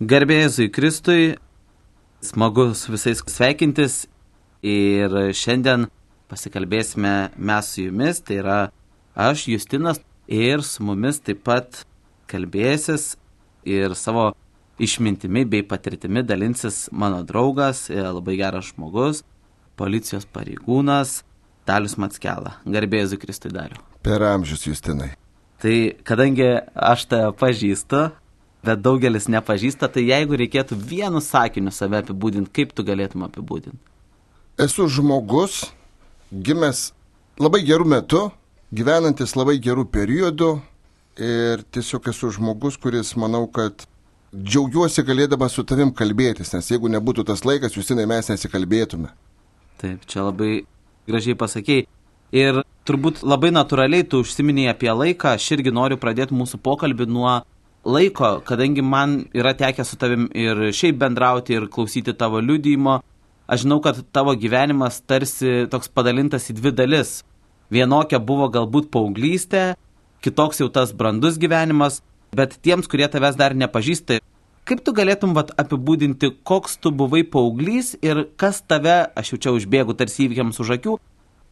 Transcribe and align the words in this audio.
Garbėjai 0.00 0.70
Kristui, 0.72 1.34
smagu 2.24 2.70
su 2.72 2.88
visais 2.94 3.18
sveikintis 3.28 4.06
ir 4.64 5.12
šiandien 5.36 5.90
pasikalbėsime 6.32 7.34
mes 7.36 7.68
su 7.68 7.82
jumis, 7.82 8.22
tai 8.24 8.38
yra 8.40 8.54
aš, 9.12 9.42
Justinas, 9.52 10.00
ir 10.24 10.64
su 10.64 10.86
mumis 10.88 11.20
taip 11.20 11.42
pat 11.44 11.82
kalbėsis 12.32 13.18
ir 13.68 13.92
savo 13.92 14.30
išmintimi 14.80 15.44
bei 15.44 15.66
patirtimi 15.68 16.24
dalinsis 16.24 16.86
mano 16.96 17.20
draugas, 17.20 17.90
labai 17.92 18.38
geras 18.40 18.70
žmogus, 18.72 19.20
policijos 19.76 20.24
pareigūnas 20.24 21.18
Dalius 21.68 21.98
Matskela. 22.00 22.54
Garbėjai 22.64 23.20
Kristui 23.20 23.52
Daliu. 23.52 23.76
Per 24.00 24.24
amžius, 24.24 24.64
Justinai. 24.64 25.12
Tai 25.60 25.76
kadangi 26.08 26.54
aš 26.72 27.04
tave 27.12 27.36
pažįstu, 27.36 28.06
bet 28.66 28.82
daugelis 28.84 29.28
nepažįsta, 29.32 29.88
tai 29.92 30.06
jeigu 30.08 30.38
reikėtų 30.40 30.76
vienu 30.76 31.22
sakiniu 31.24 31.72
save 31.74 32.02
apibūdinti, 32.02 32.52
kaip 32.52 32.74
tu 32.76 32.84
galėtum 32.86 33.24
apibūdinti? 33.26 33.78
Esu 34.60 34.88
žmogus, 34.92 35.62
gimęs 36.30 36.90
labai 37.40 37.62
gerų 37.64 37.86
metų, 37.94 38.26
gyvenantis 38.76 39.36
labai 39.38 39.56
gerų 39.62 39.86
periodų 39.92 40.50
ir 41.20 41.64
tiesiog 41.72 42.10
esu 42.12 42.32
žmogus, 42.36 42.76
kuris 42.80 43.14
manau, 43.16 43.46
kad 43.48 43.86
džiaugiuosi 44.36 45.02
galėdamas 45.06 45.56
su 45.56 45.64
tavim 45.66 45.90
kalbėtis, 45.96 46.52
nes 46.54 46.68
jeigu 46.70 46.90
nebūtų 46.92 47.24
tas 47.32 47.42
laikas, 47.48 47.74
jūs 47.74 47.90
jinai 47.90 48.06
mes 48.10 48.28
nesikalbėtume. 48.30 49.10
Taip, 49.80 50.04
čia 50.06 50.26
labai 50.28 50.60
gražiai 51.08 51.38
pasakėjai. 51.38 51.86
Ir 52.36 52.60
turbūt 52.86 53.24
labai 53.26 53.50
natūraliai 53.50 54.06
tu 54.06 54.20
užsiminėjai 54.22 54.74
apie 54.74 54.92
laiką, 54.92 55.34
aš 55.34 55.48
irgi 55.56 55.72
noriu 55.74 55.98
pradėti 55.98 56.36
mūsų 56.36 56.60
pokalbį 56.62 57.08
nuo 57.10 57.40
laiko, 57.84 58.40
kadangi 58.44 58.82
man 58.82 59.24
yra 59.34 59.54
tekę 59.56 59.84
su 59.84 59.96
tavim 59.96 60.28
ir 60.34 60.70
šiaip 60.72 60.98
bendrauti 61.00 61.56
ir 61.56 61.68
klausyti 61.72 62.12
tavo 62.12 62.40
liudymo, 62.40 63.00
aš 63.46 63.64
žinau, 63.64 63.80
kad 63.80 64.02
tavo 64.12 64.34
gyvenimas 64.36 65.00
tarsi 65.00 65.66
toks 65.70 65.88
padalintas 65.88 66.50
į 66.50 66.58
dvi 66.60 66.72
dalis. 66.76 67.20
Vienokia 67.70 68.18
buvo 68.18 68.48
galbūt 68.50 68.90
paauglystė, 68.90 69.74
kitoks 70.20 70.60
jau 70.60 70.68
tas 70.68 70.92
brandus 70.92 71.38
gyvenimas, 71.38 72.00
bet 72.34 72.58
tiems, 72.62 72.90
kurie 72.90 73.08
tavęs 73.08 73.38
dar 73.38 73.54
nepažįsta, 73.54 74.18
kaip 74.68 74.82
tu 74.84 74.94
galėtum 74.94 75.32
vat, 75.34 75.54
apibūdinti, 75.58 76.34
koks 76.44 76.76
tu 76.82 76.92
buvai 76.94 77.22
paauglys 77.24 77.94
ir 78.02 78.26
kas 78.36 78.60
tave, 78.66 79.06
aš 79.16 79.32
jau 79.32 79.40
čia 79.46 79.54
užbėgu 79.56 79.96
tarsi 79.98 80.26
įvykiams 80.26 80.60
už 80.62 80.76
akių, 80.76 80.98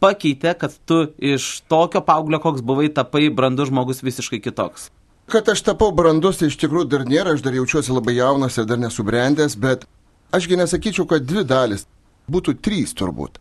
pakeitė, 0.03 0.55
kad 0.59 0.75
tu 0.87 1.07
iš 1.19 1.49
tokio 1.71 2.03
paauglio, 2.05 2.43
koks 2.43 2.63
buvai, 2.67 2.91
tapai 2.93 3.29
brandus 3.31 3.73
žmogus 3.73 4.05
visiškai 4.05 4.43
kitoks. 4.45 4.91
Kad 5.29 5.49
aš 5.49 5.61
tapau 5.61 5.91
brandus, 5.93 6.39
tai 6.41 6.49
iš 6.49 6.57
tikrųjų 6.57 6.89
dar 6.89 7.03
nėra, 7.05 7.35
aš 7.37 7.43
dar 7.45 7.53
jaučiuosi 7.53 7.93
labai 7.93 8.15
jaunas 8.17 8.55
ir 8.57 8.65
dar 8.65 8.79
nesubrendęs, 8.81 9.59
bet 9.61 9.85
ašgi 10.33 10.57
nesakyčiau, 10.57 11.05
kad 11.11 11.27
dvi 11.29 11.43
dalis, 11.45 11.85
būtų 12.33 12.55
trys 12.65 12.97
turbūt. 12.97 13.37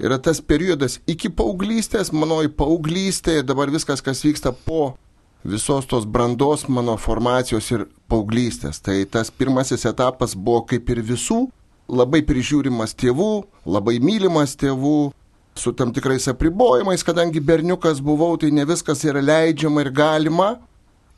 Yra 0.00 0.18
tas 0.20 0.42
periodas 0.44 0.98
iki 1.08 1.30
paauglystės, 1.32 2.12
mano 2.12 2.42
į 2.44 2.52
paauglystę 2.56 3.38
ir 3.40 3.48
dabar 3.48 3.72
viskas, 3.72 4.04
kas 4.04 4.20
vyksta 4.24 4.52
po 4.52 4.98
visos 5.44 5.88
tos 5.88 6.04
brandos 6.04 6.66
mano 6.68 6.98
formacijos 7.00 7.72
ir 7.72 7.88
paauglystės. 8.12 8.80
Tai 8.84 9.00
tas 9.08 9.32
pirmasis 9.32 9.88
etapas 9.88 10.36
buvo 10.36 10.66
kaip 10.68 10.92
ir 10.92 11.00
visų, 11.00 11.46
labai 11.88 12.20
prižiūrimas 12.20 12.92
tėvų, 13.00 13.32
labai 13.64 13.96
mylimas 14.04 14.56
tėvų, 14.60 15.12
su 15.56 15.72
tam 15.72 15.92
tikrais 15.92 16.28
apribojimais, 16.28 17.04
kadangi 17.04 17.40
berniukas 17.40 18.00
buvau, 18.04 18.36
tai 18.36 18.52
ne 18.52 18.64
viskas 18.68 19.08
yra 19.08 19.24
leidžiama 19.24 19.88
ir 19.88 19.96
galima. 19.96 20.58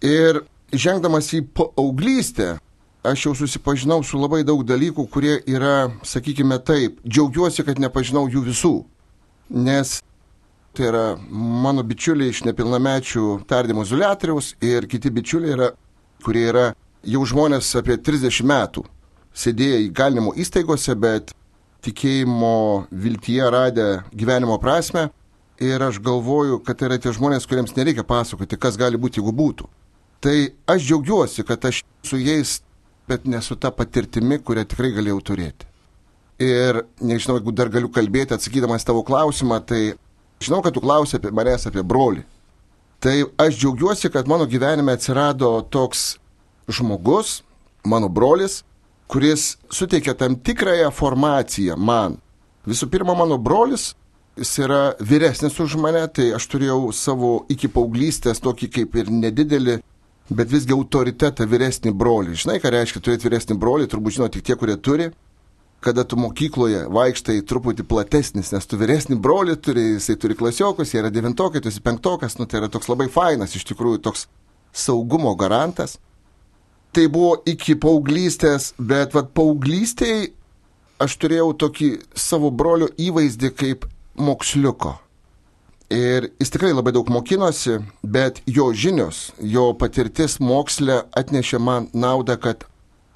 Ir 0.03 0.43
žengdamas 0.75 1.29
į 1.37 1.45
paauglystę, 1.55 2.57
aš 3.07 3.27
jau 3.27 3.35
susipažinau 3.39 4.03
su 4.07 4.19
labai 4.19 4.43
daug 4.47 4.65
dalykų, 4.67 5.05
kurie 5.11 5.37
yra, 5.47 5.93
sakykime 6.07 6.59
taip, 6.67 6.99
džiaugiuosi, 7.07 7.63
kad 7.67 7.79
nepažinau 7.83 8.25
jų 8.31 8.43
visų. 8.49 8.73
Nes 9.53 10.01
tai 10.73 10.89
yra 10.89 11.05
mano 11.29 11.85
bičiuliai 11.85 12.33
iš 12.33 12.43
nepilnamečių 12.49 13.43
tardymo 13.49 13.85
izolatoriaus 13.85 14.55
ir 14.65 14.89
kiti 14.89 15.13
bičiuliai 15.13 15.55
yra, 15.55 15.69
kurie 16.25 16.47
yra 16.49 16.65
jau 17.05 17.23
žmonės 17.29 17.69
apie 17.79 17.99
30 18.01 18.47
metų, 18.49 18.85
sėdėję 19.37 19.83
įgalinimo 19.89 20.33
įstaigose, 20.39 20.97
bet 20.97 21.35
tikėjimo 21.85 22.87
viltyje 22.91 23.51
radę 23.51 23.89
gyvenimo 24.15 24.59
prasme. 24.63 25.11
Ir 25.63 25.83
aš 25.85 26.01
galvoju, 26.03 26.59
kad 26.67 26.79
tai 26.79 26.89
yra 26.89 26.99
tie 26.99 27.13
žmonės, 27.15 27.47
kuriems 27.47 27.77
nereikia 27.77 28.03
pasakoti, 28.03 28.59
kas 28.59 28.79
gali 28.81 28.99
būti, 28.99 29.21
jeigu 29.21 29.35
būtų. 29.37 29.69
Tai 30.23 30.37
aš 30.71 30.85
džiaugiuosi, 30.87 31.43
kad 31.43 31.65
aš 31.67 31.83
su 32.07 32.19
jais, 32.19 32.61
bet 33.09 33.27
ne 33.27 33.41
su 33.43 33.57
ta 33.59 33.73
patirtimi, 33.75 34.39
kurią 34.39 34.63
tikrai 34.71 34.93
galėjau 34.95 35.19
turėti. 35.33 35.67
Ir 36.43 36.85
nežinau, 37.03 37.41
jeigu 37.41 37.55
dar 37.55 37.71
galiu 37.75 37.91
kalbėti, 37.91 38.37
atsakydamas 38.37 38.87
tavo 38.87 39.03
klausimą, 39.07 39.59
tai 39.67 39.97
žinau, 40.43 40.63
kad 40.63 40.75
tu 40.75 40.83
klausai 40.83 41.19
apie 41.19 41.35
manęs, 41.35 41.67
apie 41.67 41.83
brolį. 41.83 42.23
Tai 43.03 43.17
aš 43.43 43.59
džiaugiuosi, 43.59 44.13
kad 44.15 44.31
mano 44.31 44.47
gyvenime 44.47 44.95
atsirado 44.95 45.57
toks 45.75 46.21
žmogus, 46.71 47.41
mano 47.83 48.07
brolis, 48.09 48.61
kuris 49.11 49.57
suteikia 49.75 50.15
tam 50.15 50.39
tikrąją 50.39 50.95
formaciją 50.95 51.77
man. 51.77 52.21
Visų 52.67 52.87
pirma, 52.95 53.19
mano 53.19 53.43
brolis, 53.43 53.97
jis 54.39 54.55
yra 54.63 54.83
vyresnis 55.03 55.59
už 55.61 55.75
mane, 55.83 56.07
tai 56.15 56.31
aš 56.39 56.47
turėjau 56.47 56.93
savo 56.95 57.41
iki 57.51 57.67
paauglystės 57.67 58.39
tokį 58.43 58.71
kaip 58.79 59.03
ir 59.03 59.11
nedidelį 59.11 59.83
bet 60.31 60.53
visgi 60.53 60.75
autoritetą 60.77 61.47
vyresnį 61.49 61.93
brolį. 61.99 62.37
Žinai, 62.39 62.61
ką 62.63 62.73
reiškia 62.73 63.03
turėti 63.03 63.29
vyresnį 63.29 63.59
brolį, 63.61 63.89
turbūt 63.91 64.19
žino 64.19 64.29
tik 64.33 64.45
tie, 64.47 64.57
kurie 64.59 64.77
turi. 64.79 65.11
Kada 65.83 66.05
tu 66.07 66.15
mokykloje 66.15 66.85
vaikštai 66.95 67.41
truputį 67.51 67.83
platesnis, 67.91 68.53
nes 68.55 68.69
tu 68.71 68.79
vyresnį 68.79 69.17
brolį 69.19 69.57
turi, 69.59 69.89
jisai 69.97 70.15
turi 70.23 70.37
klasiokus, 70.39 70.93
jie 70.93 71.01
yra 71.01 71.11
devintokai, 71.11 71.63
tu 71.63 71.73
esi 71.73 71.83
penktokas, 71.83 72.39
nu 72.39 72.47
tai 72.47 72.61
yra 72.61 72.71
toks 72.71 72.87
labai 72.93 73.09
fainas, 73.11 73.57
iš 73.59 73.67
tikrųjų 73.73 73.99
toks 74.07 74.29
saugumo 74.73 75.35
garantas. 75.35 75.99
Tai 76.95 77.09
buvo 77.11 77.35
iki 77.49 77.75
paauglystės, 77.81 78.75
bet 78.79 79.17
vad 79.17 79.33
paauglystėje 79.35 80.31
aš 81.03 81.17
turėjau 81.19 81.51
tokį 81.65 81.89
savo 82.15 82.53
brolio 82.55 82.87
įvaizdį 83.01 83.51
kaip 83.59 83.89
moksliuko. 84.15 84.95
Ir 85.93 86.31
jis 86.41 86.49
tikrai 86.55 86.71
labai 86.73 86.95
daug 86.97 87.09
mokinosi, 87.13 87.75
bet 88.03 88.39
jo 88.49 88.71
žinios, 88.73 89.27
jo 89.45 89.73
patirtis 89.77 90.39
moksle 90.41 91.03
atnešė 91.21 91.59
man 91.61 91.89
naudą, 91.93 92.39
kad 92.41 92.65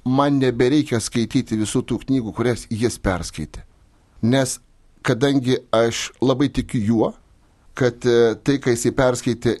man 0.05 0.37
nebereikia 0.37 0.99
skaityti 1.01 1.57
visų 1.57 1.81
tų 1.89 1.97
knygų, 2.03 2.33
kurias 2.37 2.67
jis 2.69 2.99
perskaitė. 3.01 3.63
Nes 4.21 4.59
kadangi 5.01 5.57
aš 5.73 6.11
labai 6.21 6.51
tikiu 6.53 6.83
juo, 6.91 7.09
kad 7.77 8.05
e, 8.05 8.35
tai, 8.45 8.59
ką 8.61 8.75
jisai 8.75 8.93
perskaitė, 8.93 9.55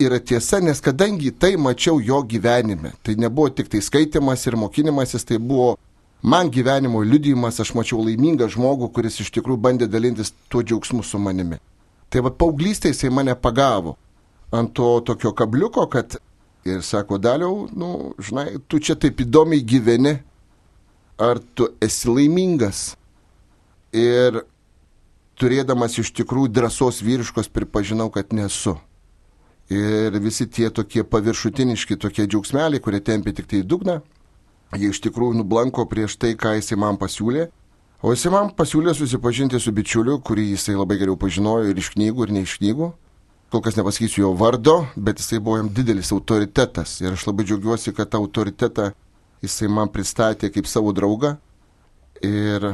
yra 0.00 0.22
tiesa, 0.24 0.62
nes 0.64 0.80
kadangi 0.80 1.34
tai 1.36 1.54
mačiau 1.60 2.00
jo 2.00 2.22
gyvenime, 2.24 2.94
tai 3.04 3.18
nebuvo 3.20 3.50
tik 3.52 3.68
tai 3.72 3.82
skaitimas 3.84 4.46
ir 4.48 4.56
mokinimasis, 4.56 5.28
tai 5.28 5.36
buvo 5.36 5.74
man 6.22 6.48
gyvenimo 6.48 7.04
liudijimas, 7.04 7.60
aš 7.60 7.74
mačiau 7.76 8.00
laimingą 8.08 8.48
žmogų, 8.56 8.88
kuris 8.96 9.20
iš 9.20 9.34
tikrųjų 9.36 9.60
bandė 9.68 9.92
dalintis 9.92 10.32
tuo 10.48 10.64
džiaugsmu 10.64 11.04
su 11.04 11.20
manimi. 11.20 11.60
Tai 12.14 12.22
va 12.22 12.30
paauglystėje 12.30 12.94
jisai 12.94 13.10
mane 13.10 13.34
pagavo 13.34 13.96
ant 14.54 14.70
to 14.78 15.00
tokio 15.02 15.32
kabliuko, 15.34 15.88
kad 15.90 16.14
ir 16.64 16.84
sako, 16.86 17.18
daliau, 17.18 17.64
nu, 17.74 18.14
žinai, 18.22 18.60
tu 18.70 18.78
čia 18.78 18.94
taip 18.94 19.18
įdomiai 19.24 19.64
gyveni, 19.66 20.14
ar 21.18 21.40
tu 21.58 21.66
esi 21.82 22.06
laimingas. 22.06 22.84
Ir 23.90 24.44
turėdamas 25.38 25.98
iš 25.98 26.12
tikrųjų 26.14 26.52
drąsos 26.54 27.02
vyriškos 27.02 27.50
pripažinau, 27.50 28.06
kad 28.14 28.30
nesu. 28.30 28.76
Ir 29.74 30.14
visi 30.22 30.46
tie 30.46 30.68
tokie 30.70 31.02
paviršutiniški, 31.02 31.98
tokie 31.98 32.28
džiaugsmeliai, 32.28 32.82
kurie 32.82 33.02
tempia 33.02 33.34
tik 33.34 33.50
tai 33.50 33.64
į 33.64 33.68
dugną, 33.74 33.98
jie 34.78 34.94
iš 34.94 35.02
tikrųjų 35.02 35.40
nublanko 35.40 35.88
prieš 35.90 36.14
tai, 36.20 36.36
ką 36.38 36.54
jisai 36.60 36.78
man 36.78 37.00
pasiūlė. 37.00 37.48
O 38.04 38.12
jisai 38.12 38.34
man 38.34 38.50
pasiūlė 38.52 38.92
susipažinti 38.92 39.56
su 39.64 39.72
bičiuliu, 39.72 40.18
kurį 40.20 40.50
jisai 40.50 40.74
labai 40.76 40.98
geriau 41.00 41.16
pažinojo 41.16 41.70
ir 41.70 41.78
iš 41.80 41.88
knygų, 41.94 42.26
ir 42.26 42.34
ne 42.36 42.42
iš 42.44 42.58
knygų. 42.60 42.90
Kol 43.48 43.62
kas 43.64 43.78
nepasakysiu 43.78 44.26
jo 44.26 44.32
vardo, 44.36 44.74
bet 44.92 45.22
jisai 45.22 45.38
buvo 45.40 45.56
jam 45.56 45.70
didelis 45.72 46.12
autoritetas. 46.12 46.98
Ir 47.00 47.16
aš 47.16 47.24
labai 47.30 47.48
džiaugiuosi, 47.48 47.94
kad 47.96 48.12
tą 48.12 48.20
autoritetą 48.20 48.90
jisai 49.40 49.72
man 49.72 49.88
pristatė 49.94 50.52
kaip 50.52 50.68
savo 50.68 50.92
draugą. 50.92 51.38
Ir 52.20 52.68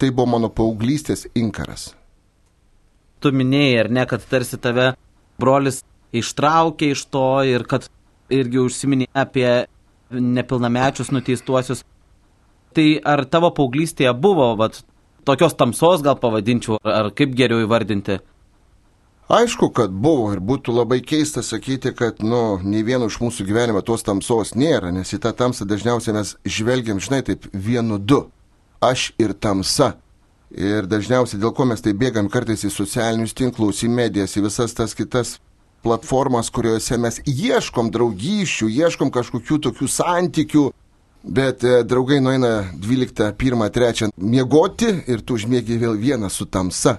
tai 0.00 0.12
buvo 0.14 0.30
mano 0.32 0.48
paauglystės 0.48 1.26
inkaras. 1.36 1.90
Tu 3.20 3.36
minėjai, 3.36 3.78
ar 3.84 3.94
ne, 4.00 4.08
kad 4.08 4.24
tarsi 4.32 4.56
tave 4.64 4.94
brolis 5.36 5.84
ištraukė 6.16 6.94
iš 6.96 7.04
to 7.12 7.28
ir 7.52 7.68
kad 7.68 7.92
irgi 8.32 8.64
užsiminė 8.64 9.12
apie 9.12 9.66
nepilnamečius 10.08 11.12
nuteistuosius. 11.12 11.84
Tai 12.74 12.86
ar 13.06 13.24
tavo 13.30 13.52
paauglystėje 13.54 14.12
buvo 14.18 14.50
vat, 14.58 14.80
tokios 15.26 15.54
tamsos, 15.54 16.02
gal 16.02 16.18
pavadinčiau, 16.20 16.80
ar 16.82 17.12
kaip 17.14 17.34
geriau 17.38 17.62
įvardinti? 17.64 18.18
Aišku, 19.24 19.70
kad 19.72 19.88
buvo 19.88 20.34
ir 20.34 20.40
būtų 20.44 20.74
labai 20.76 20.98
keista 21.00 21.40
sakyti, 21.40 21.94
kad, 21.96 22.18
nu, 22.20 22.58
nei 22.60 22.82
vieno 22.84 23.06
iš 23.08 23.22
mūsų 23.22 23.46
gyvenime 23.48 23.80
tos 23.80 24.04
tamsos 24.04 24.52
nėra, 24.52 24.90
nes 24.92 25.14
į 25.16 25.22
tą 25.24 25.32
tamsą 25.32 25.64
dažniausiai 25.64 26.12
mes 26.18 26.34
žvelgiam, 26.44 27.00
žinai, 27.00 27.22
taip 27.24 27.46
vienu 27.54 27.96
du. 27.96 28.26
Aš 28.84 29.14
ir 29.16 29.32
tamsa. 29.32 29.94
Ir 30.52 30.84
dažniausiai 30.86 31.40
dėl 31.40 31.54
ko 31.56 31.64
mes 31.64 31.80
tai 31.80 31.94
bėgam 31.96 32.28
kartais 32.28 32.66
į 32.68 32.70
socialinius 32.74 33.32
tinklus, 33.34 33.80
į 33.86 33.88
medijas, 33.96 34.36
į 34.36 34.44
visas 34.44 34.76
tas 34.76 34.92
kitas 34.94 35.38
platformas, 35.84 36.50
kuriuose 36.52 37.00
mes 37.00 37.22
ieškom 37.24 37.88
draugyšių, 37.96 38.68
ieškom 38.76 39.12
kažkokių 39.14 39.58
tokių 39.70 39.88
santykių, 39.88 40.66
bet 41.24 41.64
e, 41.64 41.82
draugai 41.84 42.20
nueina 42.20 42.64
12, 42.74 43.32
1, 43.38 43.70
3 43.70 44.10
miegoti 44.16 44.90
ir 45.08 45.24
tu 45.24 45.38
užmėgi 45.38 45.78
vėl 45.80 45.96
vieną 45.98 46.30
su 46.30 46.46
tamsa. 46.46 46.98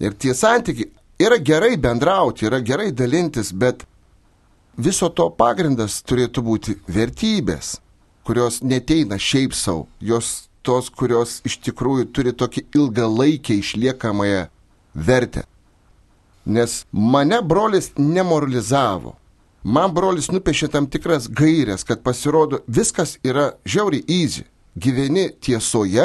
Ir 0.00 0.14
tie 0.18 0.34
santykiai 0.34 0.90
yra 1.18 1.38
gerai 1.38 1.76
bendrauti, 1.76 2.46
yra 2.46 2.60
gerai 2.60 2.92
dalintis, 2.92 3.52
bet 3.52 3.84
viso 4.76 5.10
to 5.10 5.28
pagrindas 5.30 6.00
turėtų 6.06 6.42
būti 6.42 6.76
vertybės, 6.90 7.78
kurios 8.26 8.62
neteina 8.62 9.18
šiaip 9.18 9.54
savo, 9.54 9.86
jos 10.00 10.48
tos, 10.64 10.90
kurios 10.90 11.40
iš 11.46 11.58
tikrųjų 11.66 12.08
turi 12.14 12.32
tokį 12.32 12.66
ilgalaikę 12.74 13.58
išliekamąją 13.60 14.46
vertę. 14.94 15.44
Nes 16.46 16.84
mane 16.92 17.40
brolis 17.42 17.92
nemoralizavo. 17.96 19.14
Man 19.64 19.94
brolis 19.96 20.26
nupiešė 20.28 20.68
tam 20.74 20.84
tikras 20.92 21.24
gairias, 21.32 21.86
kad 21.88 22.02
pasirodo 22.04 22.60
viskas 22.68 23.16
yra 23.24 23.54
žiauriai 23.64 24.04
easy. 24.12 24.44
Gyveni 24.76 25.30
tiesoje 25.40 26.04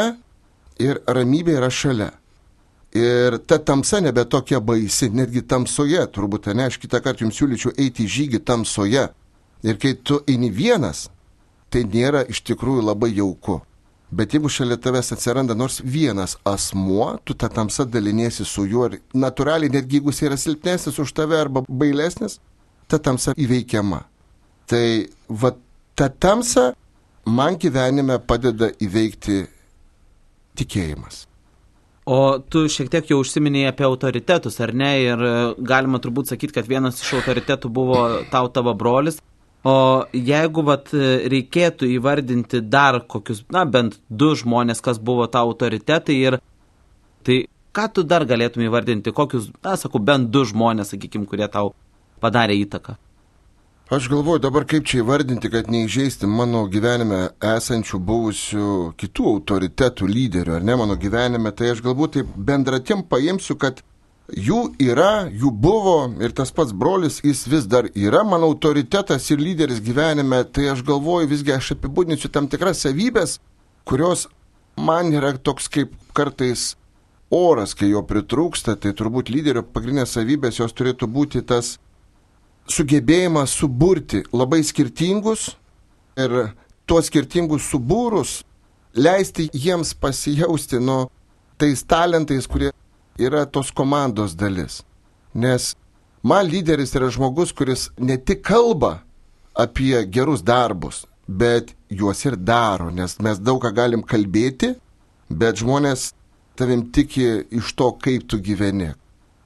ir 0.80 1.02
ramybė 1.04 1.58
yra 1.58 1.68
šalia. 1.68 2.14
Ir 2.96 3.36
ta 3.46 3.60
tamsa 3.60 4.00
nebe 4.00 4.24
tokia 4.26 4.62
baisi, 4.64 5.10
netgi 5.12 5.44
tamsoje, 5.44 6.00
turbūt, 6.16 6.48
ne, 6.56 6.70
aš 6.70 6.80
kitą 6.80 7.02
kartą 7.04 7.26
jums 7.26 7.36
siūlyčiau 7.38 7.76
eiti 7.76 8.06
į 8.08 8.14
žygį 8.16 8.40
tamsoje. 8.48 9.10
Ir 9.68 9.78
kai 9.78 9.92
tu 9.94 10.22
eini 10.24 10.48
vienas, 10.50 11.10
tai 11.70 11.84
nėra 11.84 12.24
iš 12.32 12.40
tikrųjų 12.48 12.86
labai 12.88 13.12
jauku. 13.12 13.60
Bet 14.10 14.34
jeigu 14.34 14.50
šalia 14.50 14.80
tavęs 14.80 15.12
atsiranda 15.14 15.54
nors 15.54 15.82
vienas 15.84 16.38
asmuo, 16.48 17.18
tu 17.28 17.36
tą 17.36 17.52
tamsą 17.54 17.86
daliniesi 17.86 18.48
su 18.48 18.64
juo 18.66 18.88
ir 18.88 19.02
natūraliai, 19.14 19.70
netgi 19.70 20.00
jeigu 20.00 20.16
jis 20.16 20.24
yra 20.26 20.38
silpnesnis 20.40 20.98
už 21.04 21.14
tave 21.14 21.38
arba 21.38 21.62
bailesnis, 21.68 22.40
ta 22.90 23.00
tamsa 23.00 23.36
įveikiama. 23.38 24.04
Tai 24.70 24.86
va 25.30 25.54
ta 25.98 26.10
tamsa 26.10 26.72
man 27.30 27.58
gyvenime 27.62 28.20
padeda 28.26 28.72
įveikti 28.82 29.44
tikėjimas. 30.60 31.26
O 32.10 32.40
tu 32.42 32.64
šiek 32.72 32.90
tiek 32.90 33.12
jau 33.12 33.20
užsiminėjai 33.22 33.70
apie 33.70 33.86
autoritetus, 33.86 34.58
ar 34.66 34.74
ne? 34.74 34.90
Ir 35.04 35.20
e, 35.22 35.34
galima 35.62 36.00
turbūt 36.02 36.32
sakyti, 36.32 36.56
kad 36.56 36.70
vienas 36.70 37.02
iš 37.04 37.20
autoritetų 37.20 37.70
buvo 37.70 38.00
tau 38.34 38.50
tavo 38.54 38.74
brolis. 38.78 39.20
O 39.68 39.76
jeigu 40.16 40.64
vat, 40.66 40.90
reikėtų 41.34 41.90
įvardinti 41.98 42.64
dar 42.64 43.02
kokius, 43.12 43.44
na, 43.52 43.66
bent 43.68 44.00
du 44.10 44.32
žmonės, 44.40 44.80
kas 44.82 45.02
buvo 45.04 45.28
tavo 45.28 45.52
autoritetai 45.52 46.16
ir 46.16 46.38
tai 47.28 47.42
ką 47.76 47.90
tu 47.94 48.06
dar 48.08 48.24
galėtum 48.26 48.64
įvardinti, 48.66 49.14
kokius, 49.14 49.52
na, 49.62 49.76
sakau, 49.78 50.00
bent 50.00 50.32
du 50.32 50.46
žmonės, 50.48 50.96
sakykime, 50.96 51.28
kurie 51.30 51.50
tau 51.52 51.74
padarė 52.22 52.58
įtaką? 52.66 52.98
Aš 53.90 54.06
galvoju 54.06 54.38
dabar 54.44 54.68
kaip 54.70 54.86
čia 54.86 55.00
įvardinti, 55.02 55.50
kad 55.50 55.66
neįžeisti 55.74 56.28
mano 56.30 56.60
gyvenime 56.70 57.32
esančių 57.42 57.98
buvusių 58.06 58.74
kitų 59.02 59.24
autoritetų 59.32 60.10
lyderių, 60.12 60.60
ar 60.60 60.68
ne 60.68 60.76
mano 60.78 60.94
gyvenime, 60.94 61.50
tai 61.58 61.72
aš 61.74 61.82
galbūt 61.82 62.20
taip 62.20 62.36
bendratim 62.38 63.02
paimsiu, 63.02 63.58
kad 63.58 63.82
jų 64.30 64.60
yra, 64.86 65.26
jų 65.34 65.50
buvo 65.50 65.96
ir 66.22 66.38
tas 66.38 66.54
pats 66.54 66.70
brolis, 66.70 67.18
jis 67.26 67.48
vis 67.50 67.66
dar 67.66 67.90
yra 67.96 68.22
mano 68.22 68.52
autoritetas 68.54 69.26
ir 69.34 69.42
lyderis 69.42 69.82
gyvenime, 69.82 70.44
tai 70.46 70.70
aš 70.76 70.86
galvoju 70.86 71.34
visgi 71.34 71.58
aš 71.58 71.74
apibūdinsiu 71.80 72.30
tam 72.30 72.46
tikras 72.46 72.86
savybės, 72.86 73.40
kurios 73.90 74.28
man 74.78 75.10
yra 75.18 75.34
toks 75.34 75.66
kaip 75.66 75.98
kartais 76.14 76.76
oras, 77.34 77.74
kai 77.74 77.90
jo 77.90 78.06
pritrūksta, 78.06 78.78
tai 78.78 78.94
turbūt 78.94 79.34
lyderio 79.34 79.66
pagrindinės 79.66 80.14
savybės 80.18 80.62
jos 80.62 80.78
turėtų 80.78 81.10
būti 81.10 81.42
tas 81.42 81.80
sugebėjimą 82.70 83.46
suburti 83.50 84.24
labai 84.34 84.62
skirtingus 84.66 85.50
ir 86.20 86.54
tuos 86.90 87.10
skirtingus 87.10 87.66
subūrus 87.72 88.40
leisti 88.94 89.50
jiems 89.54 89.94
pasijausti 89.94 90.80
nuo 90.80 91.10
tais 91.60 91.84
talentais, 91.84 92.48
kurie 92.48 92.72
yra 93.20 93.46
tos 93.46 93.72
komandos 93.72 94.36
dalis. 94.36 94.82
Nes 95.34 95.76
man 96.24 96.48
lyderis 96.48 96.96
yra 96.96 97.10
žmogus, 97.14 97.52
kuris 97.54 97.90
ne 97.98 98.18
tik 98.18 98.44
kalba 98.48 99.00
apie 99.54 100.06
gerus 100.08 100.42
darbus, 100.46 101.04
bet 101.28 101.76
juos 101.90 102.24
ir 102.26 102.38
daro, 102.38 102.90
nes 102.90 103.20
mes 103.20 103.40
daug 103.40 103.62
ką 103.62 103.74
galim 103.76 104.04
kalbėti, 104.04 104.74
bet 105.30 105.62
žmonės 105.62 106.14
tavim 106.58 106.88
tiki 106.92 107.28
iš 107.56 107.74
to, 107.78 107.92
kaip 108.04 108.26
tu 108.30 108.40
gyveni, 108.42 108.94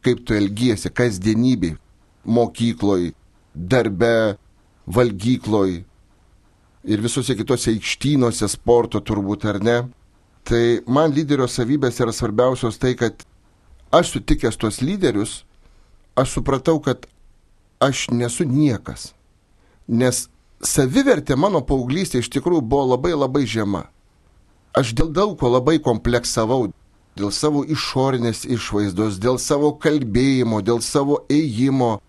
kaip 0.06 0.24
tu 0.26 0.38
elgiesi 0.38 0.90
kasdienybėj, 0.90 1.76
mokykloj, 2.26 3.12
darbe, 3.54 4.38
valgykloj 4.86 5.84
ir 6.84 7.04
visose 7.04 7.36
kitose 7.40 7.72
aikštynuose 7.72 8.50
sporto 8.52 9.00
turbūt 9.00 9.48
ar 9.48 9.62
ne. 9.64 9.78
Tai 10.44 10.64
man 10.92 11.14
lyderio 11.16 11.48
savybės 11.48 12.02
yra 12.04 12.12
svarbiausios 12.12 12.80
tai, 12.82 12.98
kad 13.00 13.24
aš 13.96 14.18
sutikęs 14.18 14.60
tuos 14.60 14.82
lyderius, 14.84 15.44
aš 16.20 16.38
supratau, 16.38 16.82
kad 16.84 17.08
aš 17.80 18.10
nesu 18.12 18.44
niekas. 18.48 19.14
Nes 19.88 20.28
savivertė 20.64 21.38
mano 21.40 21.64
paauglystė 21.64 22.20
iš 22.24 22.32
tikrųjų 22.36 22.64
buvo 22.68 22.94
labai 22.94 23.14
labai 23.16 23.46
žema. 23.48 23.88
Aš 24.74 24.96
dėl 24.98 25.12
daug 25.14 25.38
ko 25.40 25.52
labai 25.54 25.78
kompleksavau. 25.84 26.72
Dėl 27.14 27.30
savo 27.30 27.62
išorinės 27.62 28.42
išvaizdos, 28.50 29.20
dėl 29.22 29.38
savo 29.38 29.76
kalbėjimo, 29.78 30.64
dėl 30.66 30.80
savo 30.82 31.20
ėjimo, 31.30 32.00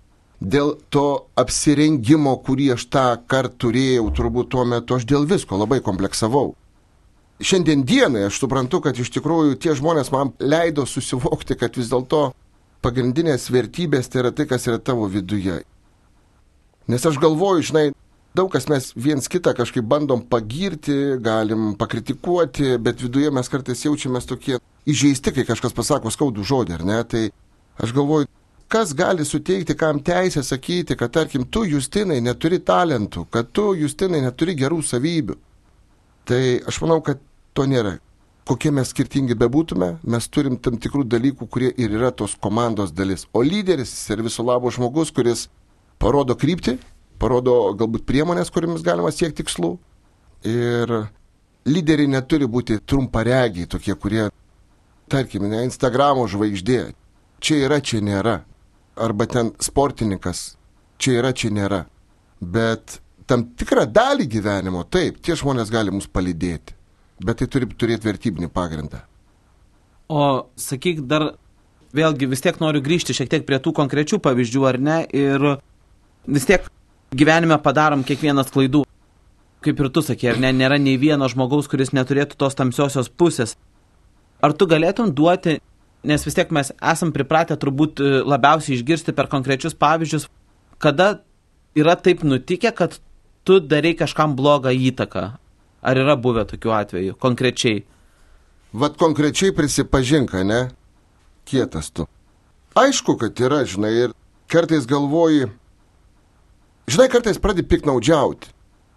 dėl 0.41 0.75
to 0.93 1.27
apsirengimo, 1.39 2.37
kurį 2.45 2.75
aš 2.75 2.87
tą 2.93 3.07
kartą 3.31 3.57
turėjau, 3.67 4.11
turbūt 4.15 4.51
tuo 4.55 4.65
metu 4.69 4.99
aš 4.99 5.07
dėl 5.09 5.27
visko 5.31 5.59
labai 5.61 5.81
kompleksavau. 5.85 6.55
Šiandien 7.45 7.83
dienai 7.87 8.29
aš 8.29 8.39
suprantu, 8.43 8.81
kad 8.81 8.99
iš 8.99 9.11
tikrųjų 9.17 9.59
tie 9.59 9.75
žmonės 9.75 10.13
man 10.15 10.33
leido 10.39 10.87
susivokti, 10.87 11.57
kad 11.59 11.77
vis 11.77 11.91
dėlto 11.91 12.29
pagrindinės 12.85 13.49
vertybės 13.51 14.11
tai 14.11 14.23
yra 14.23 14.33
tai, 14.33 14.47
kas 14.47 14.69
yra 14.69 14.79
tavo 14.79 15.09
viduje. 15.11 15.63
Nes 16.91 17.07
aš 17.09 17.19
galvoju, 17.19 17.65
žinai, 17.71 17.85
daug 18.37 18.51
kas 18.53 18.69
mes 18.69 18.91
viens 18.95 19.27
kitą 19.31 19.55
kažkaip 19.57 19.87
bandom 19.89 20.23
pagirti, 20.29 21.17
galim 21.25 21.73
pakritikuoti, 21.81 22.76
bet 22.83 23.03
viduje 23.03 23.33
mes 23.33 23.50
kartais 23.50 23.85
jaučiamės 23.87 24.29
tokie 24.29 24.61
įžeisti, 24.87 25.33
kai 25.33 25.47
kažkas 25.49 25.75
pasako 25.75 26.12
skaudų 26.12 26.45
žodį, 26.45 26.76
ar 26.76 26.85
ne? 26.87 27.00
Tai 27.09 27.23
aš 27.81 27.95
galvoju, 27.97 28.29
kas 28.75 28.95
gali 28.95 29.25
suteikti 29.25 29.76
kam 29.76 30.00
teisę 30.02 30.43
sakyti, 30.43 30.97
kad 30.97 31.12
tarkim 31.12 31.45
tu, 31.47 31.62
Justinai, 31.64 32.19
neturi 32.21 32.59
talentų, 32.59 33.23
kad 33.31 33.52
tu, 33.54 33.69
Justinai, 33.78 34.19
neturi 34.25 34.57
gerų 34.59 34.81
savybių. 34.83 35.37
Tai 36.26 36.40
aš 36.66 36.81
manau, 36.83 36.97
kad 37.07 37.21
to 37.54 37.69
nėra. 37.71 38.00
Kokie 38.50 38.73
mes 38.75 38.88
skirtingi 38.90 39.37
bebūtume, 39.38 39.93
mes 40.02 40.26
turim 40.28 40.57
tam 40.59 40.81
tikrų 40.83 41.04
dalykų, 41.07 41.47
kurie 41.47 41.69
ir 41.78 41.95
yra 41.95 42.11
tos 42.11 42.35
komandos 42.35 42.90
dalis. 42.93 43.28
O 43.33 43.45
lyderis 43.47 43.93
ir 44.11 44.25
viso 44.26 44.43
labo 44.43 44.73
žmogus, 44.75 45.12
kuris 45.14 45.45
parodo 46.02 46.35
kryptį, 46.35 46.75
parodo 47.23 47.54
galbūt 47.78 48.02
priemonės, 48.09 48.50
kuriamis 48.50 48.83
galima 48.83 49.12
siekti 49.14 49.45
tikslų. 49.45 49.71
Ir 50.50 50.97
lyderiai 51.71 52.11
neturi 52.16 52.50
būti 52.50 52.81
trumparegiai, 52.83 53.71
tokie, 53.71 53.95
kurie, 53.95 54.26
tarkim, 55.14 55.47
ne 55.47 55.62
Instagramo 55.69 56.26
žvaigždė. 56.26 56.81
Čia 57.38 57.61
yra, 57.69 57.78
čia 57.78 58.02
nėra 58.02 58.35
arba 58.97 59.27
ten 59.27 59.53
sportininkas, 59.63 60.55
čia 60.99 61.19
yra, 61.21 61.33
čia 61.33 61.51
nėra. 61.55 61.85
Bet 62.41 62.99
tam 63.31 63.49
tikrą 63.59 63.87
dalį 63.91 64.27
gyvenimo, 64.31 64.85
taip, 64.85 65.21
tie 65.25 65.37
žmonės 65.39 65.73
gali 65.73 65.95
mus 65.95 66.07
palydėti, 66.11 66.77
bet 67.25 67.41
tai 67.41 67.49
turi 67.51 67.69
turėti 67.71 68.09
vertybinį 68.09 68.51
pagrindą. 68.55 69.03
O 70.13 70.47
sakyk, 70.61 71.05
dar 71.09 71.35
vėlgi 71.97 72.29
vis 72.29 72.43
tiek 72.45 72.59
noriu 72.61 72.83
grįžti 72.85 73.17
šiek 73.17 73.31
tiek 73.33 73.47
prie 73.47 73.61
tų 73.63 73.73
konkrečių 73.77 74.21
pavyzdžių, 74.23 74.65
ar 74.69 74.81
ne, 74.81 74.99
ir 75.15 75.47
vis 76.27 76.49
tiek 76.49 76.67
gyvenime 77.15 77.57
padarom 77.63 78.05
kiekvienas 78.07 78.53
klaidų. 78.55 78.85
Kaip 79.65 79.79
ir 79.81 79.89
tu 79.89 80.03
sakė, 80.05 80.35
ar 80.35 80.41
ne, 80.43 80.51
nėra 80.53 80.77
nei 80.77 80.99
vieno 81.01 81.25
žmogaus, 81.31 81.71
kuris 81.73 81.95
neturėtų 81.97 82.37
tos 82.37 82.59
tamsiosios 82.59 83.09
pusės. 83.09 83.55
Ar 84.45 84.53
tu 84.53 84.69
galėtum 84.69 85.15
duoti 85.17 85.57
nes 86.04 86.25
vis 86.26 86.37
tiek 86.37 86.50
mes 86.54 86.70
esam 86.78 87.12
pripratę 87.14 87.56
turbūt 87.61 88.00
e, 88.00 88.11
labiausiai 88.25 88.76
išgirsti 88.78 89.14
per 89.16 89.28
konkrečius 89.32 89.76
pavyzdžius, 89.78 90.28
kada 90.82 91.25
yra 91.76 91.96
taip 91.96 92.25
nutikę, 92.25 92.73
kad 92.76 92.99
tu 93.44 93.58
darai 93.61 93.94
kažkam 93.99 94.37
blogą 94.37 94.73
įtaką. 94.73 95.25
Ar 95.84 96.00
yra 96.00 96.16
buvę 96.16 96.46
tokių 96.49 96.73
atvejų 96.73 97.16
konkrečiai? 97.20 97.82
Vat 98.73 98.96
konkrečiai 98.99 99.52
prisipažink, 99.54 100.32
ne? 100.49 100.62
Kietas 101.44 101.90
tu. 101.92 102.08
Aišku, 102.75 103.18
kad 103.20 103.38
yra, 103.38 103.61
žinai, 103.68 103.92
ir 104.06 104.14
kartais 104.50 104.88
galvoji, 104.88 105.50
žinai, 106.90 107.11
kartais 107.12 107.38
pradedi 107.38 107.68
piknaudžiauti. 107.70 108.50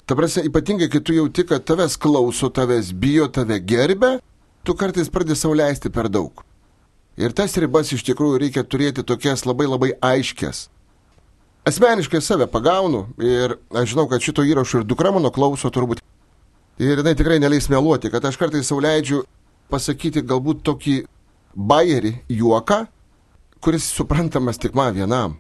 Ta 0.08 0.16
prasme, 0.16 0.46
ypatingai, 0.48 0.88
kai 0.88 1.04
tu 1.04 1.14
jauti, 1.14 1.44
kad 1.44 1.68
tavęs 1.68 2.00
klauso, 2.00 2.48
tavęs 2.48 2.94
bijo, 2.96 3.28
tave 3.28 3.60
gerbė, 3.60 4.16
tu 4.64 4.74
kartais 4.80 5.12
pradedi 5.12 5.36
sauliaisti 5.36 5.92
per 5.92 6.08
daug. 6.08 6.47
Ir 7.18 7.34
tas 7.34 7.56
ribas 7.58 7.90
iš 7.94 8.04
tikrųjų 8.06 8.38
reikia 8.44 8.64
turėti 8.64 9.04
tokias 9.06 9.46
labai 9.50 9.66
labai 9.66 9.94
aiškias. 10.06 10.68
Asmeniškai 11.68 12.22
save 12.22 12.46
pagaunu 12.48 13.08
ir 13.18 13.58
aš 13.74 13.92
žinau, 13.92 14.06
kad 14.08 14.22
šito 14.24 14.46
įrašo 14.46 14.84
ir 14.84 14.86
dukra 14.88 15.12
mano 15.12 15.32
klauso 15.34 15.72
turbūt. 15.74 16.04
Ir 16.78 17.02
jinai 17.02 17.16
tikrai 17.18 17.40
neleis 17.42 17.68
meluoti, 17.74 18.12
kad 18.14 18.24
aš 18.26 18.38
kartais 18.38 18.70
sauliaidžiu 18.70 19.24
pasakyti 19.74 20.22
galbūt 20.22 20.62
tokį 20.70 20.96
bairį 21.58 22.14
juoką, 22.38 22.86
kuris 23.60 23.90
suprantamas 23.98 24.62
tik 24.62 24.78
man 24.78 24.94
vienam. 24.96 25.40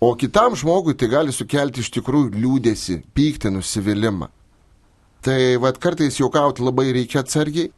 O 0.00 0.14
kitam 0.16 0.56
žmogui 0.56 0.96
tai 0.96 1.08
gali 1.12 1.32
sukelti 1.32 1.84
iš 1.84 1.92
tikrųjų 1.94 2.40
liūdėsi, 2.40 3.02
pyktį, 3.16 3.52
nusivylimą. 3.54 4.28
Tai 5.24 5.38
vad 5.60 5.78
kartais 5.80 6.18
juokauti 6.20 6.64
labai 6.64 6.90
reikia 6.96 7.22
atsargiai. 7.22 7.70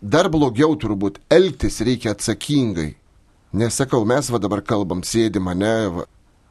Dar 0.00 0.28
blogiau 0.30 0.76
turbūt 0.78 1.18
elgtis 1.26 1.80
reikia 1.82 2.12
atsakingai. 2.14 2.92
Nesakau, 3.52 4.04
mes 4.06 4.28
va 4.30 4.38
dabar 4.38 4.62
kalbam, 4.62 5.02
sėdi 5.02 5.40
mane, 5.42 5.74
va, 5.90 6.04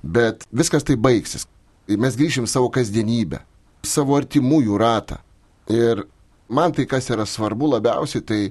bet 0.03 0.43
viskas 0.51 0.83
tai 0.83 0.97
baigsis. 0.99 1.45
Mes 1.87 2.17
grįšim 2.19 2.47
savo 2.49 2.67
kasdienybę, 2.73 3.39
savo 3.87 4.17
artimųjų 4.17 4.79
ratą. 4.81 5.21
Ir 5.71 6.03
man 6.49 6.75
tai, 6.75 6.83
kas 6.89 7.07
yra 7.13 7.23
svarbu 7.23 7.69
labiausiai, 7.71 8.25
tai 8.25 8.41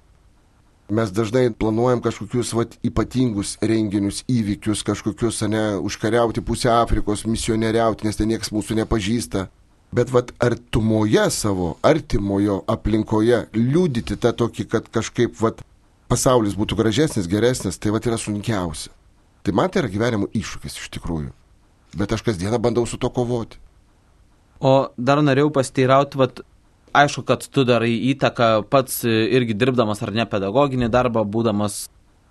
mes 0.89 1.13
dažnai 1.13 1.51
planuojam 1.53 2.01
kažkokius 2.01 2.55
vat, 2.57 2.79
ypatingus 2.87 3.57
renginius, 3.61 4.23
įvykius, 4.33 4.85
kažkokius, 4.87 5.43
ne, 5.51 5.65
užkariauti 5.85 6.41
pusę 6.41 6.71
Afrikos, 6.73 7.27
misionieriauti, 7.29 8.07
nes 8.07 8.17
ten 8.17 8.33
niekas 8.33 8.55
mūsų 8.55 8.81
nepažįsta. 8.81 9.49
Bet 9.97 10.11
vat 10.13 10.33
artumoje 10.45 11.25
savo, 11.33 11.77
artimojo 11.87 12.59
aplinkoje 12.69 13.47
liūdyti 13.57 14.19
tą 14.21 14.35
tokį, 14.37 14.67
kad 14.69 14.91
kažkaip 14.93 15.39
vat 15.41 15.63
pasaulis 16.11 16.57
būtų 16.59 16.77
gražesnis, 16.77 17.29
geresnis, 17.31 17.79
tai 17.81 17.95
vat 17.95 18.05
yra 18.09 18.19
sunkiausia. 18.21 18.93
Tai 19.43 19.55
man 19.57 19.71
tai 19.71 19.85
yra 19.85 19.93
gyvenimo 19.93 20.29
iššūkis 20.37 20.77
iš 20.83 20.91
tikrųjų. 20.99 21.31
Bet 21.97 22.13
aš 22.13 22.25
kasdieną 22.27 22.59
bandau 22.61 22.85
su 22.85 22.99
to 23.01 23.09
kovoti. 23.09 23.57
O 24.61 24.89
dar 24.97 25.23
norėjau 25.25 25.53
pasteirauti, 25.55 26.19
vat, 26.21 26.41
aišku, 26.97 27.25
kad 27.29 27.45
tu 27.49 27.65
darai 27.69 27.93
įtaką 28.11 28.67
pats 28.69 29.03
irgi 29.07 29.57
dirbdamas 29.57 30.03
ar 30.05 30.13
ne 30.17 30.27
pedagoginį 30.29 30.91
darbą, 30.93 31.25
būdamas, 31.25 31.87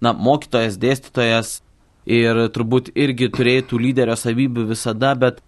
na, 0.06 0.14
mokytojas, 0.14 0.78
dėstytojas 0.82 1.60
ir 2.06 2.46
turbūt 2.54 2.92
irgi 2.94 3.32
turėtų 3.34 3.80
lyderio 3.82 4.18
savybių 4.20 4.68
visada, 4.74 5.16
bet 5.18 5.42